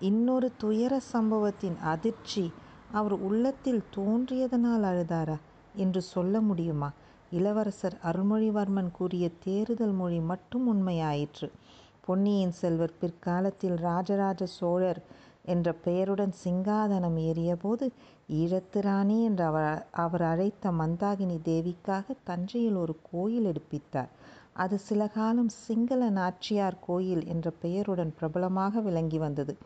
இன்னொரு 0.00 0.48
துயர 0.56 1.00
சம்பவத்தின் 1.12 1.76
அதிர்ச்சி 1.84 2.44
அவர் 2.90 3.14
உள்ளத்தில் 3.20 3.82
தோன்றியதனால் 3.96 4.84
அழுதாரா 4.84 5.36
என்று 5.74 6.00
சொல்ல 6.02 6.40
முடியுமா? 6.40 6.90
இளவரசர் 7.30 7.96
அருள்மொழிவர்மன் 8.04 8.90
கூறிய 8.90 9.26
தேறுதல் 9.44 9.92
மொழி 9.92 10.20
மட்டும் 10.20 10.66
உண்மையாயிற்று. 10.66 11.48
பொன்னியின் 12.00 12.52
செல்வர் 12.52 12.98
பிற்காலத்தில் 13.00 13.76
ராஜராஜ 13.80 14.46
சோழர் 14.58 15.00
என்ற 15.44 15.72
பெயருடன் 15.84 16.34
சிங்காதனம் 16.44 17.18
ஏறியபோது 17.20 17.86
ஈழத்து 18.32 18.80
ராணி 18.80 19.24
என்று 19.24 19.44
அவர் 19.44 19.68
அவர் 19.96 20.22
அழைத்த 20.22 20.70
மந்தாகினி 20.72 21.38
தேவிக்காக 21.44 22.14
தஞ்சையில் 22.24 22.74
ஒரு 22.74 22.96
கோயில் 23.10 23.44
எடுப்பித்தார். 23.44 24.10
அது 24.56 24.78
சில 24.78 25.08
காலம் 25.08 25.48
சிங்கள 25.48 26.10
நாச்சியார் 26.10 26.78
கோயில் 26.80 27.26
என்ற 27.26 27.50
பெயருடன் 27.50 28.14
பிரபலமாக 28.18 28.80
விளங்கி 28.80 29.18
வந்தது. 29.18 29.56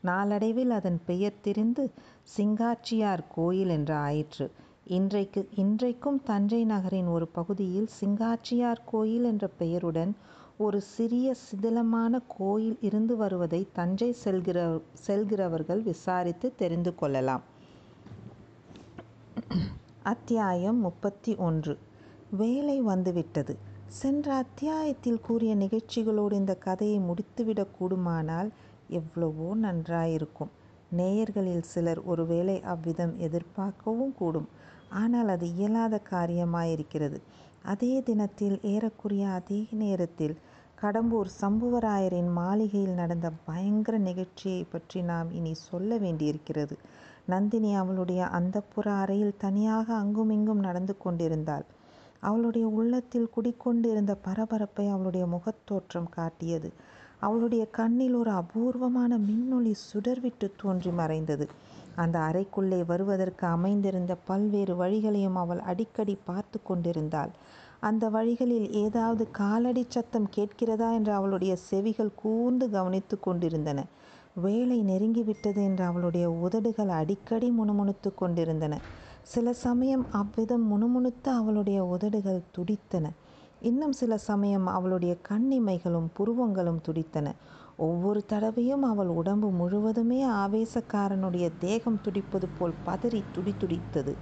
நாளடைவில் 0.00 0.70
அதன் 0.70 1.00
பெயர் 1.06 1.40
திரிந்து 1.40 1.90
சிங்காச்சியார் 2.36 3.24
கோயில் 3.34 3.68
என்று 3.68 3.94
ஆயிற்று. 3.94 4.50
இன்றைக்கு 4.84 5.48
இன்றைக்கும் 5.54 6.22
தஞ்சை 6.22 6.64
நகரின் 6.64 7.06
ஒரு 7.06 7.26
பகுதியில் 7.28 7.88
சிங்காச்சியார் 8.00 8.82
கோயில் 8.84 9.24
என்ற 9.24 9.46
பெயருடன் 9.58 10.12
ஒரு 10.56 10.80
சிறிய 10.80 11.34
சிதிலமான 11.44 12.22
கோயில் 12.28 12.78
இருந்து 12.80 13.16
வருவதை 13.16 13.68
தஞ்சை 13.72 14.16
செல்கிற 14.24 14.58
செல்கிறவர்கள் 15.06 15.82
விசாரித்து 15.82 16.54
தெரிந்து 16.56 16.94
கொள்ளலாம். 16.94 17.44
அத்தியாயம் 20.02 20.80
முப்பத்தி 20.80 21.36
ஒன்று. 21.36 21.78
வேலை 22.30 22.80
வந்துவிட்டது. 22.80 23.54
சென்ற 23.90 24.34
அத்தியாயத்தில் 24.34 25.20
கூறிய 25.20 25.52
நிகழ்ச்சிகளோடு 25.54 26.34
இந்த 26.36 26.54
கதையை 26.56 26.98
முடித்துவிடக் 27.00 27.72
கூடுமானால் 27.78 28.50
எவ்வளவோ 28.90 29.48
நன்றாயிருக்கும். 29.62 30.52
நேயர்களில் 30.96 31.62
சிலர் 31.62 32.00
ஒருவேளை 32.02 32.60
அவ்விதம் 32.64 33.14
எதிர்பார்க்கவும் 33.18 34.14
கூடும். 34.14 34.48
ஆனால் 34.92 35.28
அது 35.28 35.46
இயலாத 35.54 36.00
காரியமாயிருக்கிறது. 36.10 37.18
அதே 37.64 38.02
தினத்தில் 38.02 38.56
ஏறக்குறைய 38.64 39.28
அதே 39.30 39.60
நேரத்தில் 39.72 40.36
கடம்பூர் 40.82 41.30
சம்புவராயரின் 41.40 42.30
மாளிகையில் 42.32 42.94
நடந்த 42.94 43.30
பயங்கர 43.44 43.98
நிகழ்ச்சியை 43.98 44.62
பற்றி 44.64 45.02
நாம் 45.02 45.30
இனி 45.32 45.54
சொல்ல 45.64 45.98
வேண்டியிருக்கிறது. 45.98 46.76
நந்தினி 47.26 47.74
அவளுடைய 47.74 48.22
அந்தப்புற 48.32 48.86
அறையில் 49.02 49.38
தனியாக 49.38 49.86
அங்குமிங்கும் 49.94 50.64
நடந்து 50.68 50.96
கொண்டிருந்தாள். 50.98 51.66
அவளுடைய 52.22 52.66
உள்ளத்தில் 52.66 53.32
குடிக்கொண்டிருந்த 53.36 54.14
பரபரப்பை 54.14 54.86
அவளுடைய 54.88 55.26
முகத்தோற்றம் 55.26 56.08
காட்டியது. 56.10 56.70
அவளுடைய 57.18 57.66
கண்ணில் 57.70 58.14
ஒரு 58.14 58.30
அபூர்வமான 58.30 59.18
மின்னொளி 59.18 59.72
சுடர்விட்டு 59.80 60.50
தோன்றி 60.56 60.90
மறைந்தது. 60.90 61.46
அந்த 61.96 62.18
அறைக்குள்ளே 62.18 62.84
வருவதற்கு 62.84 63.46
அமைந்திருந்த 63.46 64.14
பல்வேறு 64.24 64.74
வழிகளையும் 64.74 65.34
அவள் 65.34 65.58
அடிக்கடி 65.60 66.14
பார்த்து 66.24 66.62
கொண்டிருந்தாள். 66.62 67.32
அந்த 67.80 68.08
வழிகளில் 68.08 68.72
ஏதாவது 68.72 69.30
காலடி 69.30 69.84
சத்தம் 69.88 70.28
கேட்கிறதா 70.30 70.88
என்று 70.92 71.12
அவளுடைய 71.12 71.56
செவிகள் 71.68 72.14
கூர்ந்து 72.14 72.70
கவனித்து 72.70 73.20
கொண்டிருந்தன. 73.20 73.84
வேலை 74.34 74.78
நெருங்கிவிட்டது 74.84 75.60
என்று 75.64 75.84
அவளுடைய 75.84 76.30
உதடுகள் 76.30 76.88
அடிக்கடி 76.88 77.48
முணுமுணுத்து 77.50 78.10
கொண்டிருந்தன. 78.14 78.74
சில 79.26 79.52
சமயம் 79.52 80.04
அவ்விதம் 80.10 80.64
முணுமுணுத்த 80.70 81.26
அவளுடைய 81.32 81.84
உதடுகள் 81.84 82.46
துடித்தன. 82.52 83.06
இன்னும் 83.60 83.92
சில 83.92 84.12
சமயம் 84.18 84.66
அவளுடைய 84.66 85.12
கண்ணிமைகளும் 85.28 86.08
புருவங்களும் 86.18 86.80
துடித்தன. 86.80 87.26
ஒவ்வொரு 87.76 88.20
தடவையும் 88.24 88.82
அவள் 88.82 89.10
உடம்பு 89.10 89.48
முழுவதுமே 89.50 90.20
ஆவேசக்காரனுடைய 90.36 91.46
தேகம் 91.58 92.00
துடிப்பது 92.04 92.48
போல் 92.58 92.74
பதறி 92.86 93.20
துடித்துடித்தது 93.34 94.12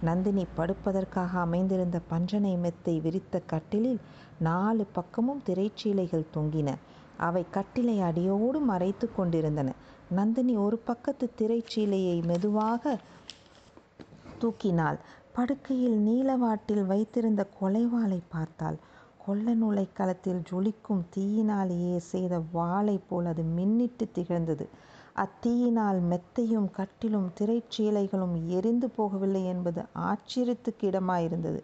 நந்தினி 0.00 0.44
படுப்பதற்காக 0.56 1.32
அமைந்திருந்த 1.38 1.98
பஞ்சனை 2.06 2.56
மெத்தை 2.56 3.00
விரித்த 3.00 3.40
கட்டிலில் 3.46 4.00
நாலு 4.38 4.84
பக்கமும் 4.92 5.42
திரைச்சீலைகள் 5.46 6.30
தொங்கின. 6.36 6.68
அவை 7.18 7.44
கட்டிலை 7.50 8.00
அடியோடு 8.00 8.58
மறைத்து 8.62 9.06
கொண்டிருந்தன. 9.12 9.68
நந்தினி 10.10 10.54
ஒரு 10.56 10.76
பக்கத்து 10.84 11.26
திரைச்சீலையை 11.40 12.16
மெதுவாக 12.26 12.84
தூக்கினாள். 14.40 14.98
படுக்கையில் 15.32 15.98
நீலவாட்டில் 16.06 16.84
வைத்திருந்த 16.86 17.42
கொலைவாளை 17.60 18.20
பார்த்தாள். 18.28 18.78
கொள்ள 19.24 19.54
நூலை 19.54 19.86
களத்தில் 19.92 20.42
ஜொலிக்கும் 20.50 21.02
தீயினாலேயே 21.10 21.96
செய்த 22.10 22.34
வாளை 22.52 22.96
போல் 23.08 23.26
அது 23.26 23.42
மின்னிட்டு 23.56 24.04
திகழ்ந்தது. 24.12 24.66
அத்தீயினால் 25.16 25.98
மெத்தையும் 26.10 26.68
கட்டிலும் 26.70 27.28
திரைச்சீலைகளும் 27.38 28.36
எரிந்து 28.48 28.88
போகவில்லை 28.98 29.42
என்பது 29.44 29.80
ஆச்சரியத்துக்கு 30.02 30.84
இடமாயிருந்தது. 30.90 31.60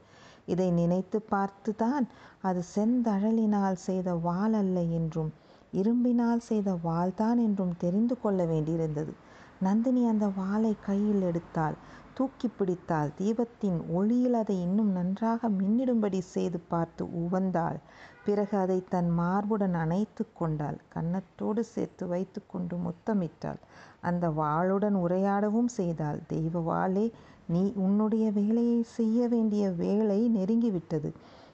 இதை 0.47 0.69
நினைத்து 0.71 1.19
பார்த்துதான் 1.31 2.07
அது 2.43 2.63
செந்தழலினால் 2.75 3.79
செய்த 3.85 4.15
வாள் 4.25 4.53
அல்ல 4.53 4.79
என்றும் 4.99 5.31
இரும்பினால் 5.73 6.43
செய்த 6.49 6.71
வாள்தான் 6.85 7.39
என்றும் 7.39 7.75
தெரிந்து 7.79 8.15
கொள்ள 8.21 8.41
வேண்டியிருந்தது. 8.45 9.13
நந்தினி 9.61 10.03
அந்த 10.07 10.27
வாளை 10.37 10.73
கையில் 10.81 11.23
எடுத்தாள். 11.23 11.77
தூக்கி 12.15 12.49
பிடித்தாள் 12.49 13.11
தீபத்தின் 13.19 13.79
ஒளியில் 13.89 14.35
அதை 14.35 14.61
இன்னும் 14.61 14.91
நன்றாக 14.91 15.49
மின்னிடும்படி 15.49 16.19
செய்து 16.19 16.59
பார்த்து 16.59 17.05
உவந்தாள். 17.05 17.79
பிறகு 18.25 18.59
அதை 18.59 18.85
தன் 18.89 19.11
மார்புடன் 19.19 19.75
அணைத்து 19.75 20.25
கொண்டாள். 20.33 20.79
கன்னத்தோடு 20.95 21.61
சேர்த்து 21.61 22.07
வைத்து 22.07 22.41
கொண்டு 22.47 22.77
முத்தமிட்டாள். 22.77 23.61
அந்த 24.01 24.29
வாளுடன் 24.29 24.95
உரையாடவும் 24.95 25.71
செய்தாள். 25.79 26.21
தெய்வ 26.27 26.61
வாளே 26.61 27.07
நீ 27.47 27.73
உன்னுடைய 27.77 28.31
வேலையை 28.31 28.83
செய்ய 28.83 29.29
வேண்டிய 29.29 29.71
வேலை 29.71 30.21
நெருங்கிவிட்டது. 30.37 31.11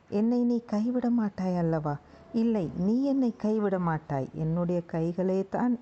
என்னை 0.08 0.40
நீ 0.44 0.58
கைவிட 0.64 1.10
மாட்டாய் 1.10 1.56
அல்லவா? 1.56 1.96
இல்லை 2.32 2.70
நீ 2.76 3.02
என்னை 3.04 3.30
கைவிட 3.36 3.78
மாட்டாய். 3.78 4.28
என்னுடைய 4.34 4.82
கைகளே 4.92 5.48
தான் 5.48 5.78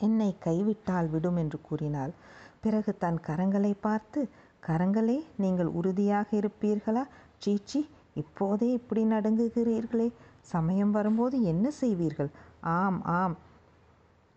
என்னை 0.00 0.36
கைவிட்டால் 0.38 1.08
விடும் 1.08 1.36
என்று 1.36 1.60
கூறினாள். 1.60 2.12
பிறகு 2.60 2.96
தன் 2.96 3.20
கரங்களை 3.26 3.74
பார்த்து 3.80 4.28
கரங்களே 4.66 5.24
நீங்கள் 5.36 5.66
உறுதியாக 5.66 6.36
இருப்பீர்களா? 6.36 7.04
சீச்சி 7.38 7.88
இப்போதே 8.14 8.72
இப்படி 8.72 9.04
நடுங்குகிறீர்களே. 9.04 10.12
சமயம் 10.40 10.90
வரும்போது 10.90 11.42
என்ன 11.42 11.70
செய்வீர்கள்? 11.80 12.28
ஆம் 12.60 13.04
ஆம். 13.04 13.36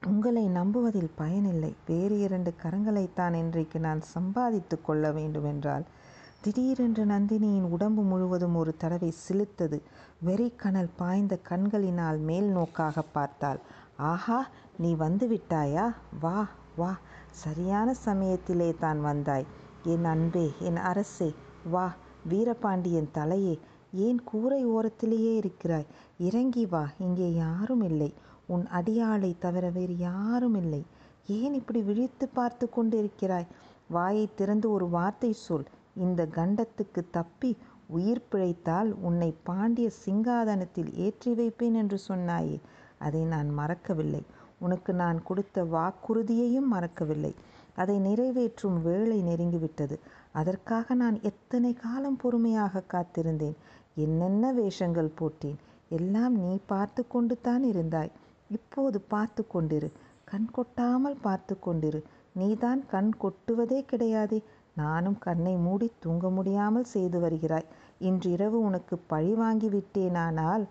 உங்களை 0.02 0.48
நம்புவதில் 0.48 1.12
பயனில்லை. 1.16 1.76
வேறு 1.88 2.20
இரண்டு 2.20 2.54
கரங்களைத்தான் 2.64 3.34
இன்றைக்கு 3.34 3.80
நான் 3.80 4.02
சம்பாதித்து 4.02 4.82
கொள்ள 4.82 5.12
வேண்டுமென்றால் 5.12 5.84
திடீரென்று 6.42 7.06
நந்தினியின் 7.06 7.70
உடம்பு 7.70 8.02
முழுவதும் 8.02 8.56
ஒரு 8.56 8.78
தடவை 8.78 9.14
சிலுத்தது 9.28 9.82
வெறிக்கணல் 10.26 10.90
பாய்ந்த 10.96 11.38
கண்களினால் 11.44 12.18
மேல் 12.18 12.46
நோக்காக 12.46 13.02
பார்த்தாள். 13.02 13.60
ஆஹா! 13.98 14.48
நீ 14.82 14.92
வந்து 14.96 15.26
விட்டாயா? 15.28 15.86
வா 16.20 16.40
வா. 16.76 16.92
சரியான 17.42 17.94
சமயத்திலே 18.06 18.70
தான் 18.80 19.02
வந்தாய். 19.02 19.46
என் 19.84 20.06
அன்பே 20.06 20.46
என் 20.60 20.80
அரசே 20.90 21.30
வா. 21.74 21.86
வீரபாண்டியன் 22.30 23.10
தலையே 23.14 23.56
ஏன் 24.06 24.20
கூரை 24.24 24.62
ஓரத்திலேயே 24.68 25.34
இருக்கிறாய்? 25.36 25.88
இறங்கி 26.20 26.66
வா. 26.66 26.84
இங்கே 27.00 27.28
யாரும் 27.34 27.82
இல்லை. 27.82 28.10
உன் 28.48 28.66
அடியாளை 28.68 29.32
தவிர 29.40 29.70
வேறு 29.70 29.96
யாரும் 29.98 30.56
இல்லை. 30.56 30.82
ஏன் 31.28 31.54
இப்படி 31.54 31.82
விழித்து 31.82 32.28
பார்த்து 32.28 32.70
கொண்டிருக்கிறாய்? 32.70 33.48
வாயை 33.90 34.26
திறந்து 34.36 34.68
ஒரு 34.72 34.88
வார்த்தை 34.90 35.32
சொல். 35.46 35.68
இந்த 35.96 36.22
கண்டத்துக்கு 36.36 37.02
தப்பி 37.12 37.52
உயிர் 37.88 38.28
பிழைத்தால் 38.30 38.92
உன்னை 39.02 39.30
பாண்டிய 39.44 39.88
சிங்காதனத்தில் 40.06 40.92
ஏற்றி 41.06 41.34
வைப்பேன் 41.34 41.74
என்று 41.74 41.98
சொன்னாயே. 42.08 42.60
அதை 42.98 43.22
நான் 43.24 43.50
மறக்கவில்லை. 43.50 44.24
உனக்கு 44.66 44.92
நான் 44.94 45.20
கொடுத்த 45.24 45.64
வாக்குறுதியையும் 45.76 46.70
மறக்கவில்லை. 46.74 47.34
அதை 47.76 47.96
நிறைவேற்றும் 48.08 48.78
வேளை 48.82 49.18
நெருங்கிவிட்டது. 49.24 49.96
அதற்காக 50.32 50.94
நான் 50.94 51.18
எத்தனை 51.30 51.72
காலம் 51.84 52.18
பொறுமையாக 52.24 52.84
காத்திருந்தேன். 52.94 53.58
என்னென்ன 53.96 54.54
வேஷங்கள் 54.60 55.16
போட்டேன். 55.20 55.60
எல்லாம் 55.98 56.36
நீ 56.44 56.54
பார்த்து 56.66 57.02
கொண்டு 57.08 57.36
தான் 57.42 57.64
இருந்தாய். 57.64 58.12
இப்போது 58.50 58.98
பார்த்து 59.14 59.42
கொண்டிரு. 59.54 59.90
கண் 60.24 60.50
கொட்டாமல் 60.52 61.18
பார்த்து 61.22 61.56
கொண்டிரு. 61.66 62.00
நீதான் 62.34 62.82
கண் 62.94 63.12
கொட்டுவதே 63.24 63.80
கிடையாதே. 63.92 64.40
நானும் 64.76 65.18
கண்ணை 65.20 65.54
மூடி 65.66 65.88
தூங்க 66.00 66.26
முடியாமல் 66.30 66.92
செய்து 66.94 67.18
வருகிறாய். 67.20 67.68
இன்றிரவு 68.10 68.58
உனக்கு 68.68 68.96
பழி 69.12 69.34
வாங்கிவிட்டேனானால் 69.34 70.64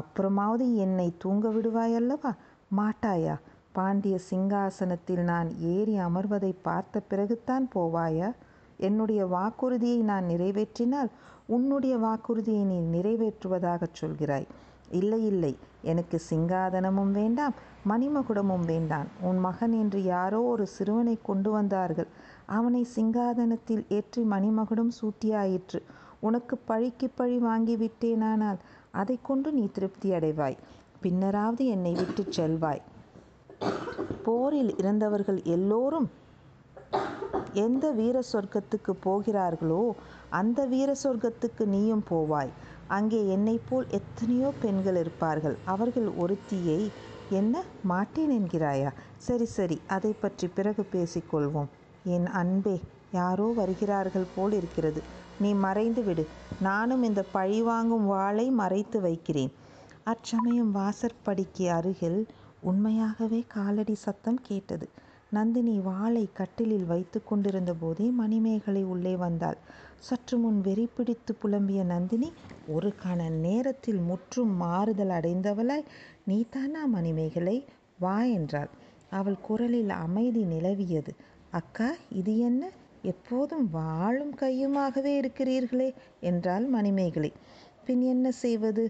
அப்புறமாவது 0.00 0.64
என்னை 0.84 1.06
தூங்க 1.18 1.48
விடுவாய் 1.48 1.94
அல்லவா 1.94 2.32
மாட்டாயா? 2.76 3.38
பாண்டிய 3.72 4.18
சிங்காசனத்தில் 4.30 5.22
நான் 5.22 5.58
ஏறி 5.58 5.98
அமர்வதை 5.98 6.54
பார்த்த 6.62 7.02
பிறகுத்தான் 7.10 7.68
போவாயா? 7.74 8.32
என்னுடைய 8.76 9.26
வாக்குறுதியை 9.26 9.98
நான் 9.98 10.24
நிறைவேற்றினால் 10.24 11.10
உன்னுடைய 11.46 11.96
வாக்குறுதியை 11.96 12.62
நீ 12.62 12.98
நிறைவேற்றுவதாகச் 12.98 13.98
சொல்கிறாய். 14.00 14.46
இல்லை 14.90 15.26
இல்லை. 15.26 15.56
எனக்கு 15.82 16.22
சிங்காதனமும் 16.30 17.10
வேண்டாம் 17.10 17.54
மணிமகுடமும் 17.88 18.64
வேண்டாம். 18.64 19.06
உன் 19.20 19.38
மகன் 19.38 19.72
என்று 19.72 20.02
யாரோ 20.02 20.40
ஒரு 20.42 20.66
சிறுவனை 20.66 21.18
கொண்டு 21.22 21.50
வந்தார்கள். 21.50 22.06
அவனை 22.44 22.86
சிங்காதனத்தில் 22.96 23.84
ஏற்றி 23.88 24.22
மணிமகுடம் 24.22 24.90
சூட்டியாயிற்று. 25.00 25.82
உனக்கு 26.20 26.56
பழிக்கு 26.56 27.10
பழி 27.14 27.38
வாங்கி 27.38 27.76
விட்டேனானால் 27.76 28.56
அதை 28.90 29.18
கொண்டு 29.22 29.52
நீ 29.52 29.68
திருப்தி 29.72 30.12
அடைவாய் 30.12 30.56
பின்னராவது 31.04 31.62
என்னை 31.66 31.92
விட்டு 31.92 32.22
செல்வாய். 32.30 32.82
போரில் 34.22 34.70
இறந்தவர்கள் 34.76 35.40
எல்லோரும் 35.54 36.06
எந்த 37.64 37.84
வீர 37.90 38.16
சொர்க்கத்துக்கு 38.32 38.92
போகிறார்களோ 39.06 39.82
அந்த 40.30 40.60
வீர 40.66 40.90
சொர்க்கத்துக்கு 41.02 41.64
நீயும் 41.66 42.04
போவாய். 42.10 42.52
அங்கே 42.88 43.20
என்னைப் 43.26 43.66
போல் 43.68 43.86
எத்தனையோ 43.98 44.48
பெண்கள் 44.62 44.98
இருப்பார்கள். 45.02 45.56
அவர்கள் 45.64 46.08
ஒருத்தியை 46.22 46.80
என்ன 47.30 47.54
மாட்டேன் 47.82 48.32
என்கிறாயா? 48.38 48.90
சரி 49.16 49.48
சரி 49.56 49.76
அதை 49.86 50.12
பற்றி 50.14 50.48
பிறகு 50.48 50.84
பேசிக்கொள்வோம் 50.94 51.70
என் 52.16 52.28
அன்பே 52.40 52.76
யாரோ 53.10 53.48
வருகிறார்கள் 53.60 54.32
போல் 54.34 54.52
இருக்கிறது. 54.52 55.02
நீ 55.38 55.50
மறைந்து 55.66 56.02
விடு 56.02 56.24
நானும் 56.60 57.02
இந்த 57.02 57.22
பழிவாங்கும் 57.36 58.06
வாளை 58.06 58.46
மறைத்து 58.60 58.98
வைக்கிறேன். 59.00 59.52
அச்சமயம் 60.06 60.72
வாசற்படிக்கு 60.74 61.64
அருகில் 61.70 62.18
உண்மையாகவே 62.62 63.44
காலடி 63.48 63.94
சத்தம் 63.94 64.40
கேட்டது. 64.42 64.86
நந்தினி 65.30 65.78
வாளை 65.80 66.28
கட்டிலில் 66.32 66.84
வைத்து 66.84 67.18
கொண்டிருந்த 67.24 67.74
போதே 67.74 68.06
மணிமேகலை 68.10 68.82
உள்ளே 68.84 69.16
வந்தாள். 69.16 69.58
சற்று 69.98 70.38
முன் 70.38 70.60
வெறி 70.60 70.86
பிடித்து 70.86 71.34
புலம்பிய 71.42 71.82
நந்தினி 71.84 72.28
ஒரு 72.66 72.94
கண 73.04 73.28
நேரத்தில் 73.38 74.00
முற்றும் 74.00 74.54
மாறுதல் 74.56 75.08
அடைந்தவளாய் 75.10 75.88
நீதானா 76.24 76.84
மணிமேகலை? 76.86 77.56
வா 77.98 78.22
என்றாள். 78.34 78.70
அவள் 79.10 79.40
குரலில் 79.40 79.90
அமைதி 80.04 80.44
நிலவியது. 80.44 81.12
அக்கா 81.50 81.90
இது 82.12 82.38
என்ன? 82.40 82.62
எப்போதும் 83.02 83.66
வாளும் 83.72 84.34
கையுமாகவே 84.40 85.12
இருக்கிறீர்களே 85.20 85.88
என்றாள் 86.20 86.66
மணிமேகலை. 86.66 87.30
பின் 87.86 88.02
என்ன 88.02 88.30
செய்வது? 88.30 88.84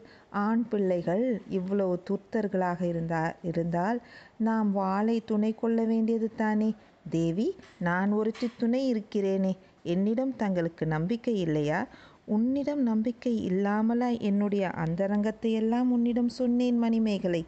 ஆண் 0.44 0.62
பிள்ளைகள் 0.68 1.24
இவ்வளவு 1.48 2.02
துர்த்தர்களாக 2.08 2.82
இருந்தா 2.82 3.22
இருந்தால் 3.42 3.98
நாம் 4.38 4.72
வாளை 4.72 5.16
துணை 5.24 5.54
கொள்ள 5.54 5.84
வேண்டியது 5.84 6.30
தானே? 6.36 6.70
தேவி 7.10 7.48
நான் 7.78 8.12
ஒருத்தி 8.12 8.48
துணை 8.56 8.80
இருக்கிறேனே. 8.94 9.52
என்னிடம் 9.82 10.36
தங்களுக்கு 10.36 10.86
நம்பிக்கை 10.86 11.34
இல்லையா? 11.40 11.80
உன்னிடம் 12.26 12.82
நம்பிக்கை 12.82 13.44
இல்லாமலா? 13.44 14.08
என்னுடைய 14.20 14.70
அந்தரங்கத்தை 14.84 15.52
எல்லாம் 15.52 15.92
உன்னிடம் 15.92 16.28
சொன்னேன் 16.28 16.78
மணிமேகலை. 16.78 17.42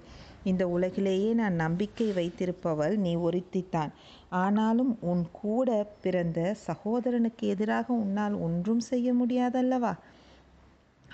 இந்த 0.44 0.68
உலகிலேயே 0.68 1.30
நான் 1.32 1.54
நம்பிக்கை 1.54 2.08
வைத்திருப்பவள் 2.10 2.96
நீ 2.96 3.12
ஒருத்தித்தான். 3.16 3.92
ஆனாலும் 4.38 4.92
உன் 5.00 5.24
கூட 5.32 5.68
பிறந்த 6.02 6.40
சகோதரனுக்கு 6.66 7.44
எதிராக 7.46 7.94
உன்னால் 7.94 8.36
ஒன்றும் 8.38 8.80
செய்ய 8.80 9.14
முடியாதல்லவா? 9.14 9.92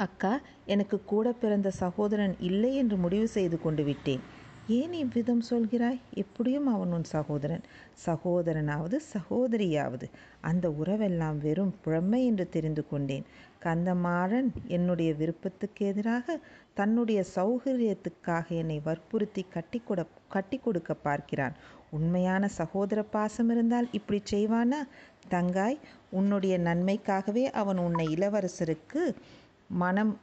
அக்கா 0.04 0.32
எனக்கு 0.66 0.96
கூட 1.04 1.32
பிறந்த 1.32 1.68
சகோதரன் 1.82 2.34
இல்லை 2.40 2.70
என்று 2.76 2.96
முடிவு 2.96 3.26
செய்து 3.28 3.56
கொண்டு 3.60 3.84
விட்டேன். 3.84 4.22
ஏன் 4.68 4.92
இவ்விதம் 4.92 5.42
சொல்கிறாய்? 5.50 6.00
எப்படியும் 6.14 6.66
அவன் 6.66 6.92
உன் 6.92 7.06
சகோதரன். 7.12 7.64
சகோதரனாவது 8.06 8.96
சகோதரியாவது. 9.14 10.06
அந்த 10.40 10.66
உறவெல்லாம் 10.80 11.38
வெறும் 11.38 11.74
புழமை 11.82 12.20
என்று 12.26 12.46
தெரிந்து 12.48 12.82
கொண்டேன். 12.88 13.24
கந்தமாறன் 13.64 14.48
என்னுடைய 14.68 15.10
விருப்பத்துக்கு 15.14 15.82
எதிராக 15.86 16.38
தன்னுடைய 16.74 17.20
சௌகரியத்துக்காக 17.34 18.46
என்னை 18.60 18.78
வற்புறுத்தி 18.84 19.44
கட்டி 19.54 19.80
கொட 19.84 20.00
கட்டி 20.28 20.58
கொடுக்க 20.58 20.92
பார்க்கிறான். 21.06 21.56
உண்மையான 21.90 22.44
சகோதர 22.60 23.00
பாசம் 23.14 23.50
இருந்தால் 23.50 23.88
இப்படி 23.92 24.20
செய்வானா? 24.30 24.80
தங்காய் 25.30 25.78
உன்னுடைய 26.10 26.54
நன்மைக்காகவே 26.58 27.44
அவன் 27.60 27.78
உன்னை 27.78 28.06
இளவரசருக்கு 28.16 29.02
மனம் 29.72 30.16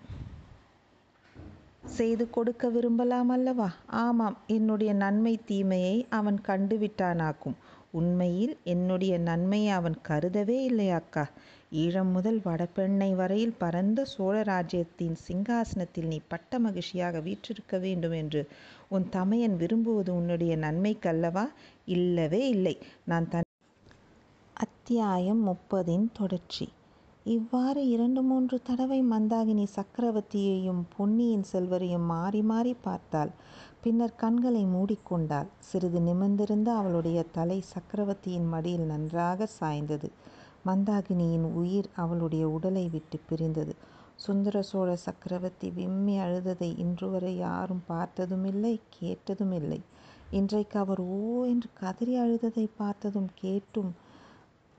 செய்து 1.86 2.29
கொடுக்க 2.29 2.70
விரும்பலாம் 2.70 3.29
அல்லவா? 3.29 3.74
ஆமாம் 3.86 4.38
என்னுடைய 4.48 4.94
நன்மை 4.94 5.39
தீமையை 5.46 6.06
அவன் 6.10 6.39
கண்டுவிட்டானாக்கும். 6.48 7.58
உண்மையில் 7.91 8.58
என்னுடைய 8.63 9.18
நன்மையை 9.18 9.70
அவன் 9.70 9.98
கருதவே 10.08 10.58
இல்லை 10.63 10.89
அக்கா. 10.89 11.29
ஈழம் 11.74 12.12
முதல் 12.12 12.41
வடபெண்ணை 12.44 13.15
வரையில் 13.15 13.58
பரந்த 13.58 14.06
சோழ 14.06 14.44
ராஜ்யத்தின் 14.44 15.15
சிங்காசனத்தில் 15.27 16.08
நீ 16.08 16.20
பட்ட 16.27 16.60
மகிழ்ச்சியாக 16.60 17.20
வீற்றிருக்க 17.20 17.77
வேண்டும் 17.77 18.12
என்று 18.12 18.48
உன் 18.89 19.10
தமையன் 19.10 19.56
விரும்புவது 19.56 20.15
உன்னுடைய 20.15 20.58
நன்மைக்கல்லவா 20.58 21.46
இல்லவே 21.86 22.50
இல்லை. 22.50 22.77
நான் 23.06 23.30
தன் 23.30 23.47
அத்தியாயம் 24.54 25.47
முப்பதின் 25.47 26.08
தொடர்ச்சி. 26.13 26.67
இவ்வாறு 27.30 27.82
இரண்டு 27.88 28.22
மூன்று 28.22 28.58
தடவை 28.62 28.98
மந்தாகினி 29.04 29.65
சக்கரவர்த்தியையும் 29.76 30.80
பொன்னியின் 30.98 31.44
செல்வரையும் 31.52 32.06
மாறி 32.06 32.42
மாறி 32.42 32.74
பார்த்தாள். 32.82 33.32
பின்னர் 33.82 34.15
கண்களை 34.15 34.63
மூடிக்கொண்டாள். 34.65 35.50
சிறிது 35.60 36.00
நிமிர்ந்திருந்த 36.00 36.70
அவளுடைய 36.74 37.20
தலை 37.32 37.60
சக்கரவர்த்தியின் 37.62 38.48
மடியில் 38.48 38.86
நன்றாக 38.86 39.48
சாய்ந்தது. 39.60 40.10
மந்தாகினியின் 40.65 41.48
உயிர் 41.54 41.89
அவளுடைய 41.96 42.50
உடலை 42.50 42.86
விட்டு 42.89 43.20
பிரிந்தது. 43.30 43.76
சுந்தர 44.15 44.62
சோழ 44.62 44.89
சக்கரவர்த்தி 44.96 45.70
விம்மி 45.70 46.18
அழுததை 46.20 46.72
இன்று 46.78 47.10
வரை 47.10 47.34
யாரும் 47.38 47.84
பார்த்ததுமில்லை 47.88 48.76
கேட்டதுமில்லை. 49.00 49.82
இன்றைக்கு 50.32 50.78
அவர் 50.80 51.02
ஓ 51.15 51.46
என்று 51.46 51.70
கதறி 51.74 52.15
அழுததை 52.20 52.68
பார்த்ததும் 52.78 53.30
கேட்டும் 53.36 53.92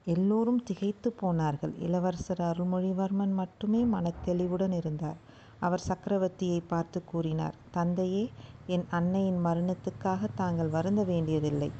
எல்லோரும் 0.06 0.62
திகைத்து 0.62 1.12
போனார்கள். 1.12 1.72
இளவரசர் 1.78 2.40
அருள்மொழிவர்மன் 2.40 3.34
மட்டுமே 3.34 3.84
மனத்தெளிவுடன் 3.84 4.72
இருந்தார். 4.72 5.18
அவர் 5.58 5.86
சக்கரவர்த்தியை 5.88 6.60
பார்த்து 6.66 7.04
கூறினார் 7.04 7.56
தந்தையே 7.70 8.24
என் 8.66 8.86
அன்னையின் 8.90 9.40
மரணத்துக்காக 9.44 10.28
தாங்கள் 10.34 10.68
வருந்த 10.68 11.02
வேண்டியதில்லை. 11.04 11.70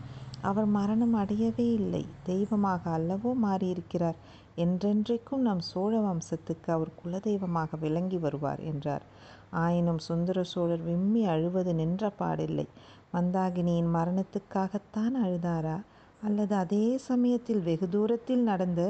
அவர் 0.40 0.66
மரணம் 0.66 1.14
அடையவே 1.14 1.66
இல்லை. 1.72 2.06
தெய்வமாக 2.22 2.82
அல்லவோ 2.90 3.30
மாறியிருக்கிறார். 3.44 4.18
என்றென்றைக்கும் 4.56 5.42
நம் 5.42 5.60
சோழ 5.60 5.92
வம்சத்துக்கு 6.00 6.68
அவர் 6.70 6.96
குலதெய்வமாக 7.04 7.78
விளங்கி 7.78 8.18
வருவார் 8.18 8.60
என்றார். 8.60 9.04
ஆயினும் 9.50 9.98
சுந்தர 9.98 10.42
சோழர் 10.42 10.82
விம்மி 10.82 11.24
அழுவது 11.24 11.74
நின்ற 11.74 12.12
பாடில்லை. 12.18 12.66
மந்தாகினியின் 13.12 13.90
மரணத்துக்காகத்தான் 13.94 15.14
அழுதாரா? 15.24 15.76
அல்லது 16.22 16.54
அதே 16.54 16.96
சமயத்தில் 17.00 17.62
வெகு 17.62 17.88
தூரத்தில் 17.88 18.42
நடந்த 18.42 18.80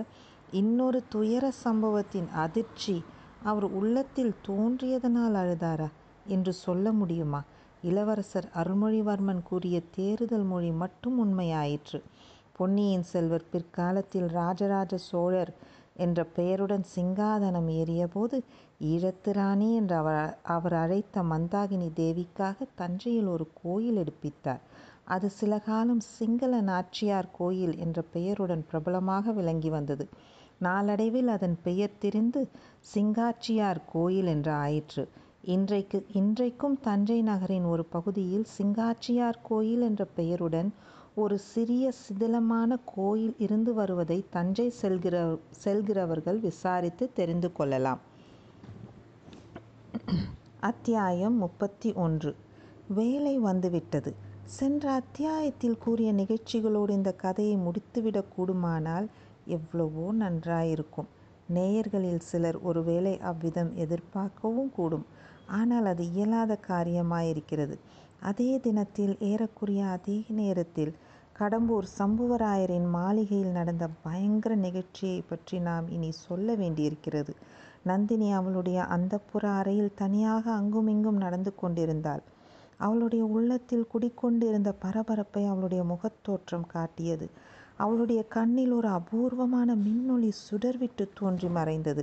இன்னொரு 0.52 1.00
துயர 1.08 1.44
சம்பவத்தின் 1.64 2.28
அதிர்ச்சி 2.36 2.96
அவர் 3.42 3.66
உள்ளத்தில் 3.72 4.34
தோன்றியதனால் 4.48 5.36
அழுதாரா 5.36 5.88
என்று 6.26 6.52
சொல்ல 6.52 6.92
முடியுமா? 6.92 7.40
இளவரசர் 7.82 8.48
அருள்மொழிவர்மன் 8.54 9.42
கூறிய 9.42 9.76
தேறுதல் 9.96 10.44
மொழி 10.44 10.70
மட்டும் 10.72 11.16
உண்மையாயிற்று. 11.18 12.00
பொன்னியின் 12.52 13.02
செல்வர் 13.02 13.50
பிற்காலத்தில் 13.50 14.28
ராஜராஜ 14.30 14.94
சோழர் 15.10 15.52
என்ற 15.96 16.24
பெயருடன் 16.36 16.84
சிங்காதனம் 16.96 17.68
ஏறியபோது 17.72 18.36
ஈழத்து 18.84 19.30
ராணி 19.32 19.74
என்று 19.74 19.96
அவர் 19.96 20.20
அவர் 20.46 20.74
அழைத்த 20.74 21.22
மந்தாகினி 21.22 21.88
தேவிக்காக 21.96 22.66
தஞ்சையில் 22.74 23.26
ஒரு 23.26 23.46
கோயில் 23.62 23.96
எடுப்பித்தார். 23.96 24.62
அது 25.10 25.30
சில 25.30 25.58
காலம் 25.58 26.00
சிங்கள 26.00 26.60
நாச்சியார் 26.60 27.28
கோயில் 27.32 27.76
என்ற 27.76 28.02
பெயருடன் 28.12 28.64
பிரபலமாக 28.70 29.32
விளங்கி 29.32 29.70
வந்தது. 29.70 30.04
நாளடைவில் 30.58 31.28
அதன் 31.28 31.56
பெயர் 31.62 31.98
திரிந்து 31.98 32.40
சிங்காச்சியார் 32.94 33.80
கோயில் 33.92 34.26
என்று 34.26 34.52
ஆயிற்று. 34.52 35.04
இன்றைக்கு 35.44 36.06
இன்றைக்கும் 36.12 36.80
தஞ்சை 36.80 37.22
நகரின் 37.22 37.64
ஒரு 37.64 37.84
பகுதியில் 37.84 38.46
சிங்காச்சியார் 38.58 39.38
கோயில் 39.42 39.80
என்ற 39.80 40.04
பெயருடன் 40.04 40.70
ஒரு 41.14 41.38
சிறிய 41.38 41.92
சிதிலமான 42.02 42.76
கோயில் 42.94 43.34
இருந்து 43.38 43.74
வருவதை 43.74 44.24
தஞ்சை 44.30 44.72
செல்கிற 44.82 45.16
செல்கிறவர்கள் 45.64 46.40
விசாரித்து 46.40 47.12
தெரிந்து 47.12 47.52
கொள்ளலாம். 47.52 48.00
அத்தியாயம் 50.60 51.36
முப்பத்தி 51.36 51.92
ஒன்று. 51.92 52.32
வேலை 52.88 53.38
வந்துவிட்டது. 53.38 54.28
சென்ற 54.50 54.90
அத்தியாயத்தில் 54.92 55.78
கூறிய 55.78 56.12
நிகழ்ச்சிகளோடு 56.12 56.92
இந்த 56.92 57.10
கதையை 57.14 57.56
முடித்துவிடக் 57.56 58.32
கூடுமானால் 58.34 59.06
எவ்வளவோ 59.46 60.12
நன்றாயிருக்கும். 60.12 61.08
நேயர்களில் 61.48 62.18
சிலர் 62.20 62.58
ஒருவேளை 62.60 63.18
அவ்விதம் 63.20 63.70
எதிர்பார்க்கவும் 63.74 64.72
கூடும். 64.72 65.06
ஆனால் 65.50 65.84
அது 65.84 66.04
இயலாத 66.12 66.58
காரியமாயிருக்கிறது. 66.68 67.76
அதே 68.20 68.58
தினத்தில் 68.58 69.14
ஏறக்குறைய 69.20 69.84
அதே 69.86 70.24
நேரத்தில் 70.30 70.92
கடம்பூர் 71.38 71.88
சம்புவராயரின் 71.98 72.88
மாளிகையில் 72.90 73.50
நடந்த 73.50 73.84
பயங்கர 74.02 74.54
நிகழ்ச்சியை 74.64 75.20
பற்றி 75.22 75.58
நாம் 75.60 75.88
இனி 75.88 76.10
சொல்ல 76.24 76.54
வேண்டியிருக்கிறது. 76.54 77.32
நந்தினி 77.82 78.32
அவளுடைய 78.32 78.86
அந்தப்புற 78.90 79.44
அறையில் 79.58 79.94
தனியாக 79.94 80.44
அங்குமிங்கும் 80.52 81.16
நடந்து 81.16 81.54
கொண்டிருந்தாள். 81.54 82.22
அவளுடைய 82.80 83.24
உள்ளத்தில் 83.24 83.88
குடிக்கொண்டிருந்த 83.92 84.70
பரபரப்பை 84.72 85.42
அவளுடைய 85.44 85.82
முகத்தோற்றம் 85.84 86.66
காட்டியது. 86.66 87.26
அவளுடைய 87.76 88.20
கண்ணில் 88.28 88.72
ஒரு 88.72 88.88
அபூர்வமான 88.88 89.74
மின்னொளி 89.76 90.30
சுடர்விட்டு 90.40 91.04
தோன்றி 91.14 91.48
மறைந்தது. 91.48 92.02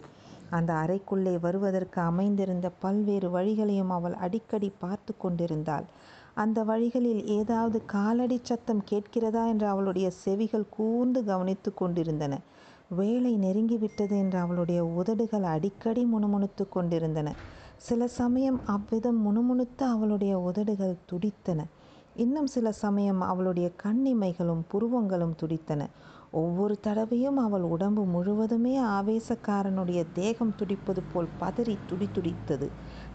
அந்த 0.50 0.72
அறைக்குள்ளே 0.74 1.34
வருவதற்கு 1.40 2.02
அமைந்திருந்த 2.02 2.68
பல்வேறு 2.80 3.30
வழிகளையும் 3.30 3.90
அவள் 3.90 4.16
அடிக்கடி 4.16 4.72
பார்த்து 4.80 5.14
கொண்டிருந்தாள். 5.18 5.88
அந்த 6.36 6.64
வழிகளில் 6.64 7.22
ஏதாவது 7.30 7.78
காலடி 7.86 8.38
சத்தம் 8.44 8.84
கேட்கிறதா 8.84 9.44
என்று 9.48 9.68
அவளுடைய 9.68 10.08
செவிகள் 10.24 10.66
கூர்ந்து 10.70 11.22
கவனித்து 11.24 11.74
கொண்டிருந்தன. 11.74 12.34
வேலை 12.90 13.32
நெருங்கிவிட்டது 13.38 14.16
என்று 14.18 14.38
அவளுடைய 14.38 14.86
உதடுகள் 14.86 15.46
அடிக்கடி 15.56 16.04
முணுமுணுத்து 16.06 16.66
கொண்டிருந்தன. 16.70 17.30
சில 17.82 18.08
சமயம் 18.08 18.60
அவ்விதம் 18.66 19.20
முணுமுணுத்து 19.26 19.84
அவளுடைய 19.86 20.40
உதடுகள் 20.40 20.96
துடித்தன. 21.06 21.60
இன்னும் 22.16 22.48
சில 22.48 22.72
சமயம் 22.72 23.22
அவளுடைய 23.22 23.72
கண்ணிமைகளும் 23.84 24.64
புருவங்களும் 24.72 25.36
துடித்தன. 25.36 25.82
ஒவ்வொரு 26.32 26.80
தடவையும் 26.80 27.38
அவள் 27.38 27.62
உடம்பு 27.62 28.04
முழுவதுமே 28.06 28.74
ஆவேசக்காரனுடைய 28.82 30.06
தேகம் 30.14 30.56
துடிப்பது 30.58 31.02
போல் 31.14 31.30
பதறி 31.40 31.78
துடி 31.86 32.08
துடித்தது. 32.12 32.68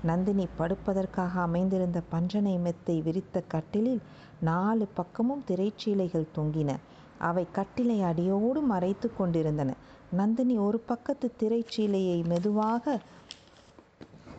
நந்தினி 0.02 0.46
படுப்பதற்காக 0.58 1.40
அமைந்திருந்த 1.40 2.00
பஞ்சனை 2.08 2.58
மெத்தை 2.58 3.00
விரித்த 3.00 3.40
கட்டிலில் 3.46 4.02
நாலு 4.40 4.86
பக்கமும் 4.94 5.44
திரைச்சீலைகள் 5.50 6.32
தொங்கின. 6.38 6.70
அவை 7.18 7.46
கட்டிலை 7.52 8.02
அடியோடு 8.02 8.60
மறைத்து 8.62 9.08
கொண்டிருந்தன. 9.14 9.70
நந்தினி 10.10 10.58
ஒரு 10.58 10.78
பக்கத்து 10.80 11.26
திரைச்சீலையை 11.38 12.24
மெதுவாக 12.26 13.00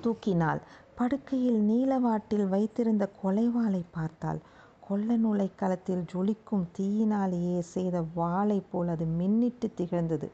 தூக்கினாள். 0.04 0.62
படுக்கையில் 0.96 1.62
நீலவாட்டில் 1.62 2.48
வைத்திருந்த 2.48 3.04
கொலைவாளை 3.22 3.84
பார்த்தாள். 3.92 4.40
கொள்ள 4.88 5.16
நூலை 5.18 5.50
களத்தில் 5.56 6.04
ஜொலிக்கும் 6.14 6.66
தீயினாலேயே 6.78 7.60
செய்த 7.74 7.98
வாளை 8.16 8.60
போல் 8.72 8.88
அது 8.88 9.06
மின்னிட்டு 9.20 9.68
திகழ்ந்தது. 9.76 10.28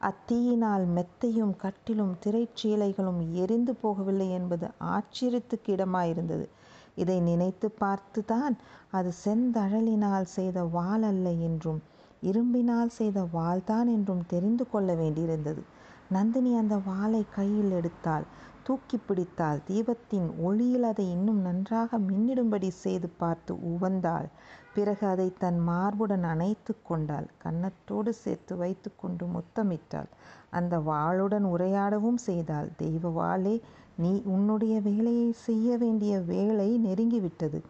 அத்தீயினால் 0.00 0.84
மெத்தையும் 0.96 1.54
கட்டிலும் 1.56 2.14
திரைச்சீலைகளும் 2.24 3.20
எரிந்து 3.34 3.72
போகவில்லை 3.82 4.28
என்பது 4.30 4.66
ஆச்சரியத்துக்கு 4.90 5.70
இடமாயிருந்தது. 5.76 6.46
இதை 6.94 7.16
நினைத்து 7.20 7.68
பார்த்துதான் 7.80 8.54
அது 8.90 9.10
செந்தழலினால் 9.24 10.28
செய்த 10.36 10.58
வாள் 10.74 11.02
அல்ல 11.02 11.28
என்றும் 11.48 11.80
இரும்பினால் 12.22 12.92
செய்த 12.98 13.18
வாள்தான் 13.34 13.88
என்றும் 13.94 14.24
தெரிந்து 14.26 14.64
கொள்ள 14.68 14.90
வேண்டியிருந்தது. 14.94 15.62
நந்தினி 16.08 16.52
அந்த 16.56 16.74
வாளை 16.86 17.22
கையில் 17.30 17.72
எடுத்தாள். 17.72 18.26
தூக்கி 18.66 18.98
பிடித்தாள். 18.98 19.60
தீபத்தின் 19.68 20.28
ஒளியில் 20.38 20.82
அதை 20.82 21.04
இன்னும் 21.10 21.40
நன்றாக 21.40 21.98
மின்னிடும்படி 21.98 22.68
செய்து 22.68 23.08
பார்த்து 23.08 23.54
உவந்தாள். 23.72 24.28
பிறகு 24.74 25.04
அதை 25.06 25.28
தன் 25.38 25.58
மார்புடன் 25.68 26.22
அணைத்து 26.22 26.72
கொண்டாள். 26.82 27.28
கன்னத்தோடு 27.44 28.08
சேர்த்து 28.22 28.56
வைத்து 28.56 28.90
கொண்டு 28.96 29.26
முத்தமிட்டாள். 29.26 30.10
அந்த 30.50 30.78
வாளுடன் 30.78 31.46
உரையாடவும் 31.54 32.20
செய்தாள். 32.28 32.68
தெய்வ 32.76 33.10
வாளே 33.10 33.54
நீ 33.96 34.12
உன்னுடைய 34.24 34.80
வேலையை 34.80 35.28
செய்ய 35.46 35.76
வேண்டிய 35.76 36.14
வேலை 36.32 36.68
நெருங்கிவிட்டது. 36.84 37.60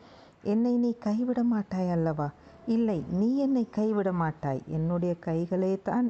என்னை 0.43 0.75
நீ 0.77 0.91
கைவிட 0.99 1.41
மாட்டாய் 1.43 1.91
அல்லவா? 1.91 2.29
இல்லை 2.67 2.99
நீ 3.11 3.29
என்னை 3.37 3.65
கைவிட 3.71 4.11
மாட்டாய். 4.13 4.63
என்னுடைய 4.67 5.13
கைகளே 5.27 5.75
தான் 5.83 6.09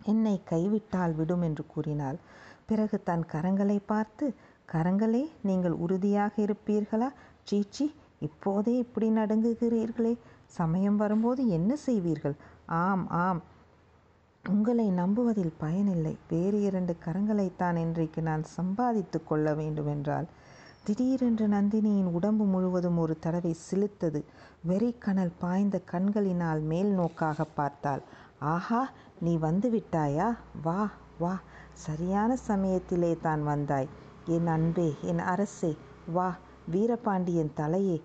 என்னை 0.00 0.34
கைவிட்டால் 0.44 1.14
விடும் 1.14 1.42
என்று 1.42 1.64
கூறினாள். 1.66 2.18
பிறகு 2.66 3.02
தன் 3.02 3.24
கரங்களை 3.32 3.78
பார்த்து 3.86 4.34
கரங்களே 4.72 5.24
நீங்கள் 5.42 5.76
உறுதியாக 5.84 6.42
இருப்பீர்களா? 6.42 7.08
சீச்சி 7.42 7.94
இப்போதே 8.20 8.76
இப்படி 8.76 9.10
நடுங்குகிறீர்களே. 9.10 10.18
சமயம் 10.46 10.96
வரும்போது 10.96 11.48
என்ன 11.48 11.76
செய்வீர்கள்? 11.86 12.34
ஆம் 12.66 13.08
ஆம். 13.08 13.42
உங்களை 14.48 14.90
நம்புவதில் 14.90 15.52
பயனில்லை. 15.58 16.16
வேறு 16.28 16.62
இரண்டு 16.62 16.96
கரங்களைத்தான் 17.04 17.76
இன்றைக்கு 17.76 18.22
நான் 18.22 18.42
சம்பாதித்து 18.42 19.24
கொள்ள 19.24 19.54
வேண்டுமென்றால் 19.54 20.26
திடீரென்று 20.84 21.46
நந்தினியின் 21.46 22.10
உடம்பு 22.10 22.44
முழுவதும் 22.44 22.98
ஒரு 22.98 23.18
தடவை 23.18 23.56
சிலுத்தது 23.70 24.24
வெறிக்கணல் 24.68 25.32
பாய்ந்த 25.38 25.78
கண்களினால் 25.78 26.60
மேல் 26.60 26.86
நோக்காக 26.86 27.44
பார்த்தாள். 27.44 28.02
ஆஹா 28.38 28.90
நீ 29.20 29.36
வந்து 29.36 29.70
விட்டாயா? 29.70 30.36
வா 30.62 30.90
வா. 31.18 31.40
சரியான 31.84 32.36
சமயத்திலே 32.48 33.12
தான் 33.22 33.42
வந்தாய். 33.42 33.88
என் 34.26 34.46
அன்பே 34.46 34.86
என் 35.02 35.22
அரசே 35.32 35.72
வா 36.06 36.28
வீரபாண்டியன் 36.70 37.52
தலையே 37.56 37.96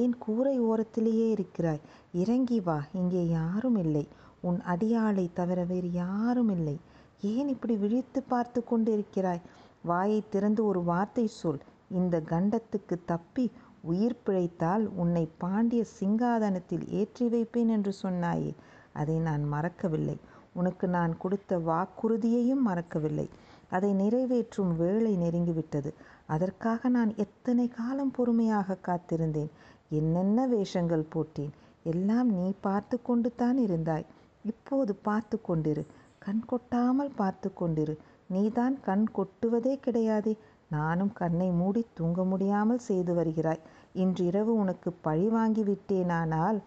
ஏன் 0.00 0.14
கூரை 0.18 0.54
ஓரத்திலேயே 0.60 1.26
இருக்கிறாய்? 1.30 1.82
இறங்கி 2.12 2.58
வா 2.60 2.78
இங்கே 2.92 3.22
யாரும் 3.28 3.76
இல்லை. 3.76 4.04
உன் 4.40 4.58
அடியாளை 4.62 5.26
தவிர 5.32 5.64
வேறு 5.64 5.90
யாரும் 5.92 6.50
இல்லை. 6.50 6.76
ஏன் 7.20 7.48
இப்படி 7.48 7.76
விழித்து 7.76 8.22
பார்த்து 8.22 8.60
கொண்டிருக்கிறாய்? 8.64 9.44
வாயை 9.82 10.20
திறந்து 10.28 10.62
ஒரு 10.66 10.82
வார்த்தை 10.82 11.26
சொல். 11.26 11.60
இந்த 11.90 12.16
கண்டத்துக்கு 12.20 12.96
தப்பி 13.04 13.50
உயிர் 13.82 14.22
பிழைத்தால் 14.24 14.84
உன்னை 14.94 15.24
பாண்டிய 15.38 15.82
சிங்காதனத்தில் 16.00 16.84
ஏற்றி 16.90 17.28
வைப்பேன் 17.28 17.68
என்று 17.68 17.92
சொன்னாயே. 18.02 18.52
அதை 18.92 19.16
நான் 19.18 19.44
மறக்கவில்லை. 19.44 20.16
உனக்கு 20.60 20.86
நான் 20.96 21.12
கொடுத்த 21.22 21.58
வாக்குறுதியையும் 21.70 22.66
மறக்கவில்லை. 22.68 23.26
அதை 23.74 23.90
நிறைவேற்றும் 23.92 24.72
வேளை 24.76 25.12
நெருங்கிவிட்டது. 25.16 25.90
அதற்காக 26.26 26.88
நான் 26.96 27.12
எத்தனை 27.24 27.66
காலம் 27.78 28.12
பொறுமையாக 28.16 28.78
காத்திருந்தேன். 28.88 29.50
என்னென்ன 29.98 30.46
வேஷங்கள் 30.46 31.10
போட்டேன். 31.14 31.52
எல்லாம் 31.92 32.28
நீ 32.38 32.46
பார்த்து 32.60 32.96
கொண்டு 33.02 33.28
தான் 33.34 33.58
இருந்தாய். 33.66 34.06
இப்போது 34.44 34.92
பார்த்து 35.08 35.36
கொண்டிரு. 35.48 35.82
கண் 36.18 36.44
கொட்டாமல் 36.50 37.12
பார்த்து 37.16 37.48
கொண்டிரு. 37.60 37.94
நீதான் 38.26 38.76
கண் 38.86 39.06
கொட்டுவதே 39.16 39.74
கிடையாதே. 39.86 40.34
நானும் 40.70 41.12
கண்ணை 41.12 41.48
மூடி 41.60 41.82
தூங்க 41.98 42.22
முடியாமல் 42.24 42.86
செய்து 42.88 43.12
வருகிறாய். 43.14 43.62
இன்றிரவு 43.94 44.52
உனக்கு 44.62 44.90
பழி 45.06 45.28
வாங்கி 45.28 45.62
விட்டேனானால் 45.62 46.58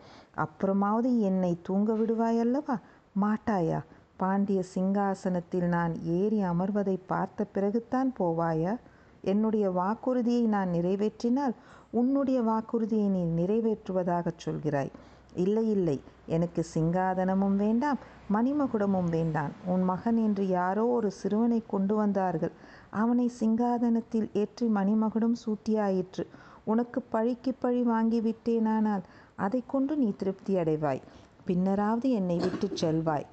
அப்புறமாவது 0.44 1.10
என்னை 1.30 1.52
தூங்க 1.68 1.94
விடுவாய் 1.94 2.40
அல்லவா 2.46 2.76
மாட்டாயா? 3.22 3.84
பாண்டிய 4.18 4.64
சிங்காசனத்தில் 4.76 5.68
நான் 5.68 6.04
ஏறி 6.04 6.44
அமர்வதை 6.44 7.00
பார்த்த 7.06 7.44
பிறகுதான் 7.44 8.14
போவாயா? 8.20 8.80
என்னுடைய 9.22 9.70
வாக்குறுதியை 9.70 10.42
நான் 10.42 10.70
நிறைவேற்றினால் 10.70 11.54
உன்னுடைய 11.90 12.42
வாக்குறுதியை 12.42 13.08
நீ 13.08 13.44
நிறைவேற்றுவதாகச் 13.44 14.42
சொல்கிறாய். 14.46 14.92
இல்லை 15.34 15.70
இல்லை. 15.70 16.02
எனக்கு 16.26 16.66
சிங்காதனமும் 16.74 17.56
வேண்டாம் 17.56 17.98
மணிமகுடமும் 18.34 19.10
வேண்டாம். 19.10 19.52
உன் 19.66 19.84
மகன் 19.84 20.18
என்று 20.18 20.48
யாரோ 20.48 20.86
ஒரு 20.86 21.12
சிறுவனை 21.12 21.64
கொண்டு 21.68 21.96
வந்தார்கள். 21.96 22.52
அவனை 22.90 23.32
சிங்காதனத்தில் 23.40 24.30
ஏற்றி 24.34 24.68
மணிமகுடம் 24.68 25.36
சூட்டியாயிற்று. 25.46 26.26
உனக்கு 26.64 27.02
பழிக்கு 27.02 27.54
பழி 27.54 27.82
வாங்கி 27.82 28.22
விட்டேனானால் 28.22 29.02
அதை 29.36 29.64
கொண்டு 29.68 29.98
நீ 29.98 30.14
திருப்தி 30.18 30.56
அடைவாய். 30.56 31.02
பின்னராவது 31.48 32.08
என்னை 32.20 32.36
விட்டு 32.38 32.68
செல்வாய். 32.82 33.26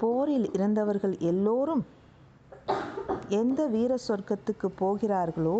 போரில் 0.00 0.46
இறந்தவர்கள் 0.56 1.14
எல்லோரும் 1.30 1.82
எந்த 3.40 3.60
வீர 3.74 3.92
சொர்க்கத்துக்கு 4.06 4.68
போகிறார்களோ 4.80 5.58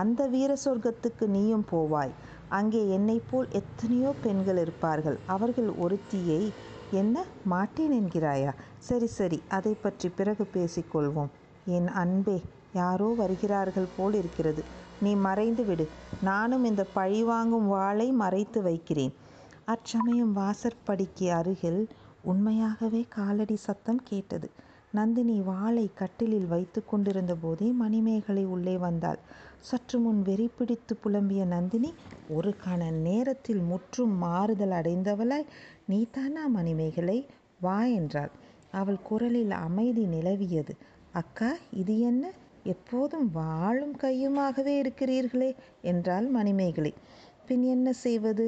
அந்த 0.00 0.20
வீர 0.34 0.52
சொர்க்கத்துக்கு 0.64 1.26
நீயும் 1.36 1.64
போவாய். 1.70 2.12
அங்கே 2.58 2.80
என்னை 2.96 3.16
போல் 3.30 3.48
எத்தனையோ 3.60 4.10
பெண்கள் 4.24 4.60
இருப்பார்கள். 4.64 5.18
அவர்கள் 5.34 5.70
ஒருத்தியை 5.84 6.42
என்ன 6.90 7.24
மாட்டேன் 7.44 7.94
என்கிறாயா? 8.00 8.52
சரி 8.88 9.08
சரி 9.18 9.38
அதை 9.48 9.72
பற்றி 9.82 10.08
பிறகு 10.18 10.44
பேசிக்கொள்வோம் 10.54 11.32
என் 11.76 11.88
அன்பே 12.02 12.36
யாரோ 12.72 13.08
வருகிறார்கள் 13.22 13.88
போல் 13.96 14.14
இருக்கிறது. 14.14 14.62
நீ 15.00 15.14
மறைந்து 15.26 15.64
விடு 15.64 15.84
நானும் 16.28 16.64
இந்த 16.64 16.82
பழிவாங்கும் 16.98 17.66
வாளை 17.68 18.08
மறைத்து 18.22 18.62
வைக்கிறேன். 18.62 19.12
அச்சமயம் 19.68 20.32
வாசற்படிக்கு 20.32 21.26
அருகில் 21.32 21.80
உண்மையாகவே 22.24 23.00
காலடி 23.08 23.56
சத்தம் 23.56 24.00
கேட்டது. 24.02 24.48
நந்தினி 24.92 25.40
வாளை 25.40 25.84
கட்டிலில் 25.94 26.46
வைத்து 26.46 26.80
கொண்டிருந்த 26.84 27.34
போதே 27.34 27.68
மணிமேகலை 27.72 28.44
உள்ளே 28.46 28.76
வந்தாள். 28.76 29.20
சற்று 29.60 29.98
முன் 29.98 30.22
வெறி 30.22 30.48
பிடித்து 30.48 30.96
புலம்பிய 31.04 31.44
நந்தினி 31.46 31.90
ஒரு 32.28 32.52
கண 32.64 32.80
நேரத்தில் 33.00 33.62
முற்றும் 33.62 34.14
மாறுதல் 34.16 34.70
அடைந்தவளாய் 34.70 35.46
நீதானா 35.86 36.46
மணிமேகலை? 36.48 37.18
வா 37.60 37.78
என்றாள். 37.98 38.32
அவள் 38.72 39.00
குரலில் 39.02 39.54
அமைதி 39.60 40.06
நிலவியது. 40.06 40.74
அக்கா 41.12 41.50
இது 41.74 41.96
என்ன? 42.02 42.24
எப்போதும் 42.64 43.28
வாளும் 43.32 43.94
கையுமாகவே 44.00 44.72
இருக்கிறீர்களே 44.78 45.50
என்றாள் 45.82 46.26
மணிமேகலை. 46.30 46.92
பின் 47.48 47.62
என்ன 47.66 47.92
செய்வது? 47.92 48.44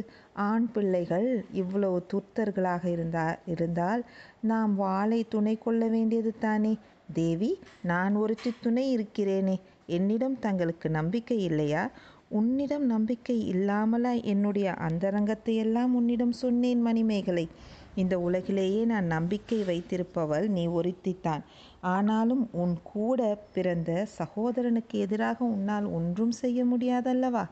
ஆண் 0.47 0.67
பிள்ளைகள் 0.73 1.29
இவ்வளவு 1.53 2.07
துர்த்தர்களாக 2.13 2.85
இருந்தா 2.87 3.27
இருந்தால் 3.47 4.03
நாம் 4.41 4.73
வாளை 4.75 5.21
துணை 5.29 5.55
கொள்ள 5.59 5.87
வேண்டியது 5.87 6.33
தானே? 6.39 6.73
தேவி 7.13 7.51
நான் 7.83 8.15
ஒருத்தி 8.15 8.51
துணை 8.61 8.85
இருக்கிறேனே. 8.97 9.57
என்னிடம் 9.87 10.39
தங்களுக்கு 10.39 10.91
நம்பிக்கை 10.91 11.39
இல்லையா? 11.43 11.85
உன்னிடம் 12.31 12.85
நம்பிக்கை 12.85 13.47
இல்லாமலா 13.47 14.13
என்னுடைய 14.25 14.75
அந்தரங்கத்தை 14.87 15.57
எல்லாம் 15.57 15.95
உன்னிடம் 15.95 16.33
சொன்னேன் 16.33 16.83
மணிமேகலை. 16.83 17.47
இந்த 17.95 18.15
உலகிலேயே 18.19 18.85
நான் 18.85 19.05
நம்பிக்கை 19.07 19.59
வைத்திருப்பவள் 19.63 20.47
நீ 20.49 20.65
ஒருத்தித்தான். 20.69 21.43
ஆனாலும் 21.91 22.45
உன் 22.53 22.77
கூட 22.83 23.21
பிறந்த 23.53 23.91
சகோதரனுக்கு 24.19 24.99
எதிராக 24.99 25.45
உன்னால் 25.45 25.89
ஒன்றும் 25.91 26.35
செய்ய 26.43 26.65
முடியாதல்லவா? 26.65 27.45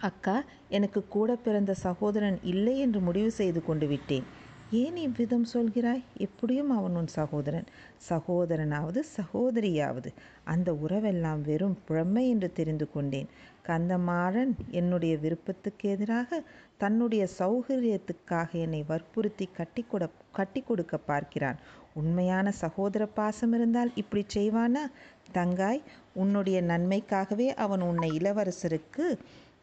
அக்கா 0.00 0.42
எனக்கு 0.68 1.08
கூட 1.08 1.36
பிறந்த 1.36 1.74
சகோதரன் 1.74 2.38
இல்லை 2.42 2.78
என்று 2.78 3.00
முடிவு 3.00 3.30
செய்து 3.30 3.64
கொண்டு 3.64 3.86
விட்டேன். 3.86 4.22
ஏன் 4.70 4.96
இவ்விதம் 4.96 5.46
சொல்கிறாய்? 5.52 6.02
எப்படியும் 6.16 6.70
அவன் 6.70 6.96
உன் 6.96 7.06
சகோதரன். 7.06 7.64
சகோதரனாவது 8.08 9.02
சகோதரியாவது. 9.16 10.06
அந்த 10.44 10.72
உறவெல்லாம் 10.72 11.40
வெறும் 11.40 11.78
புழமை 11.84 12.28
என்று 12.28 12.52
தெரிந்து 12.52 12.90
கொண்டேன். 12.90 13.28
கந்தமாறன் 13.66 14.52
என்னுடைய 14.70 15.16
விருப்பத்துக்கு 15.18 15.88
எதிராக 15.88 16.42
தன்னுடைய 16.76 17.28
சௌகரியத்துக்காக 17.38 18.50
என்னை 18.52 18.84
வற்புறுத்தி 18.86 19.48
கட்டி 19.52 19.84
கொட 19.88 20.10
கட்டி 20.30 20.60
கொடுக்க 20.60 20.96
பார்க்கிறான். 20.96 21.56
உண்மையான 21.94 22.50
சகோதர 22.50 23.06
பாசம் 23.06 23.52
இருந்தால் 23.52 23.90
இப்படி 23.94 24.24
செய்வானா? 24.34 24.90
தங்காய் 25.32 25.82
உன்னுடைய 26.14 26.62
நன்மைக்காகவே 26.62 27.48
அவன் 27.54 27.80
உன்னை 27.80 28.10
இளவரசருக்கு 28.10 29.18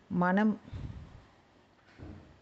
மனம் 0.09 0.59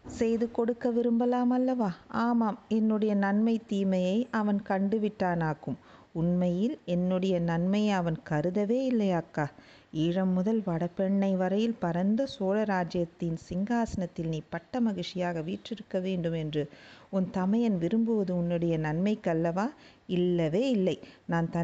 செய்து 0.05 0.51
கொடுக்க 0.51 0.91
விரும்பலாம் 0.91 1.49
அல்லவா? 1.49 1.93
ஆமாம் 2.07 2.59
என்னுடைய 2.67 3.15
நன்மை 3.15 3.61
தீமையை 3.67 4.27
அவன் 4.31 4.61
கண்டுவிட்டானாக்கும் 4.67 5.75
உண்மையில் 6.11 6.79
என்னுடைய 6.85 7.39
நன்மையை 7.39 7.89
அவன் 7.89 8.17
கருதவே 8.29 8.85
இல்லை 8.85 9.11
அக்கா. 9.11 9.51
ஈழம் 9.93 10.33
முதல் 10.33 10.61
வடபெண்ணை 10.65 11.35
வரையில் 11.35 11.75
பரந்த 11.79 12.25
சோழ 12.25 12.63
ராஜ்யத்தின் 12.63 13.37
சிங்காசனத்தில் 13.49 14.27
நீ 14.27 14.41
பட்ட 14.49 14.79
மகிழ்ச்சியாக 14.79 15.41
வீற்றிருக்க 15.41 15.99
வேண்டும் 15.99 16.33
என்று 16.33 16.69
உன் 17.09 17.29
தமையன் 17.29 17.77
விரும்புவது 17.77 18.37
உன்னுடைய 18.37 18.77
நன்மைக்கல்லவா 18.77 19.69
இல்லவே 20.07 20.69
இல்லை. 20.69 20.99
நான் 21.25 21.49
தன் 21.49 21.61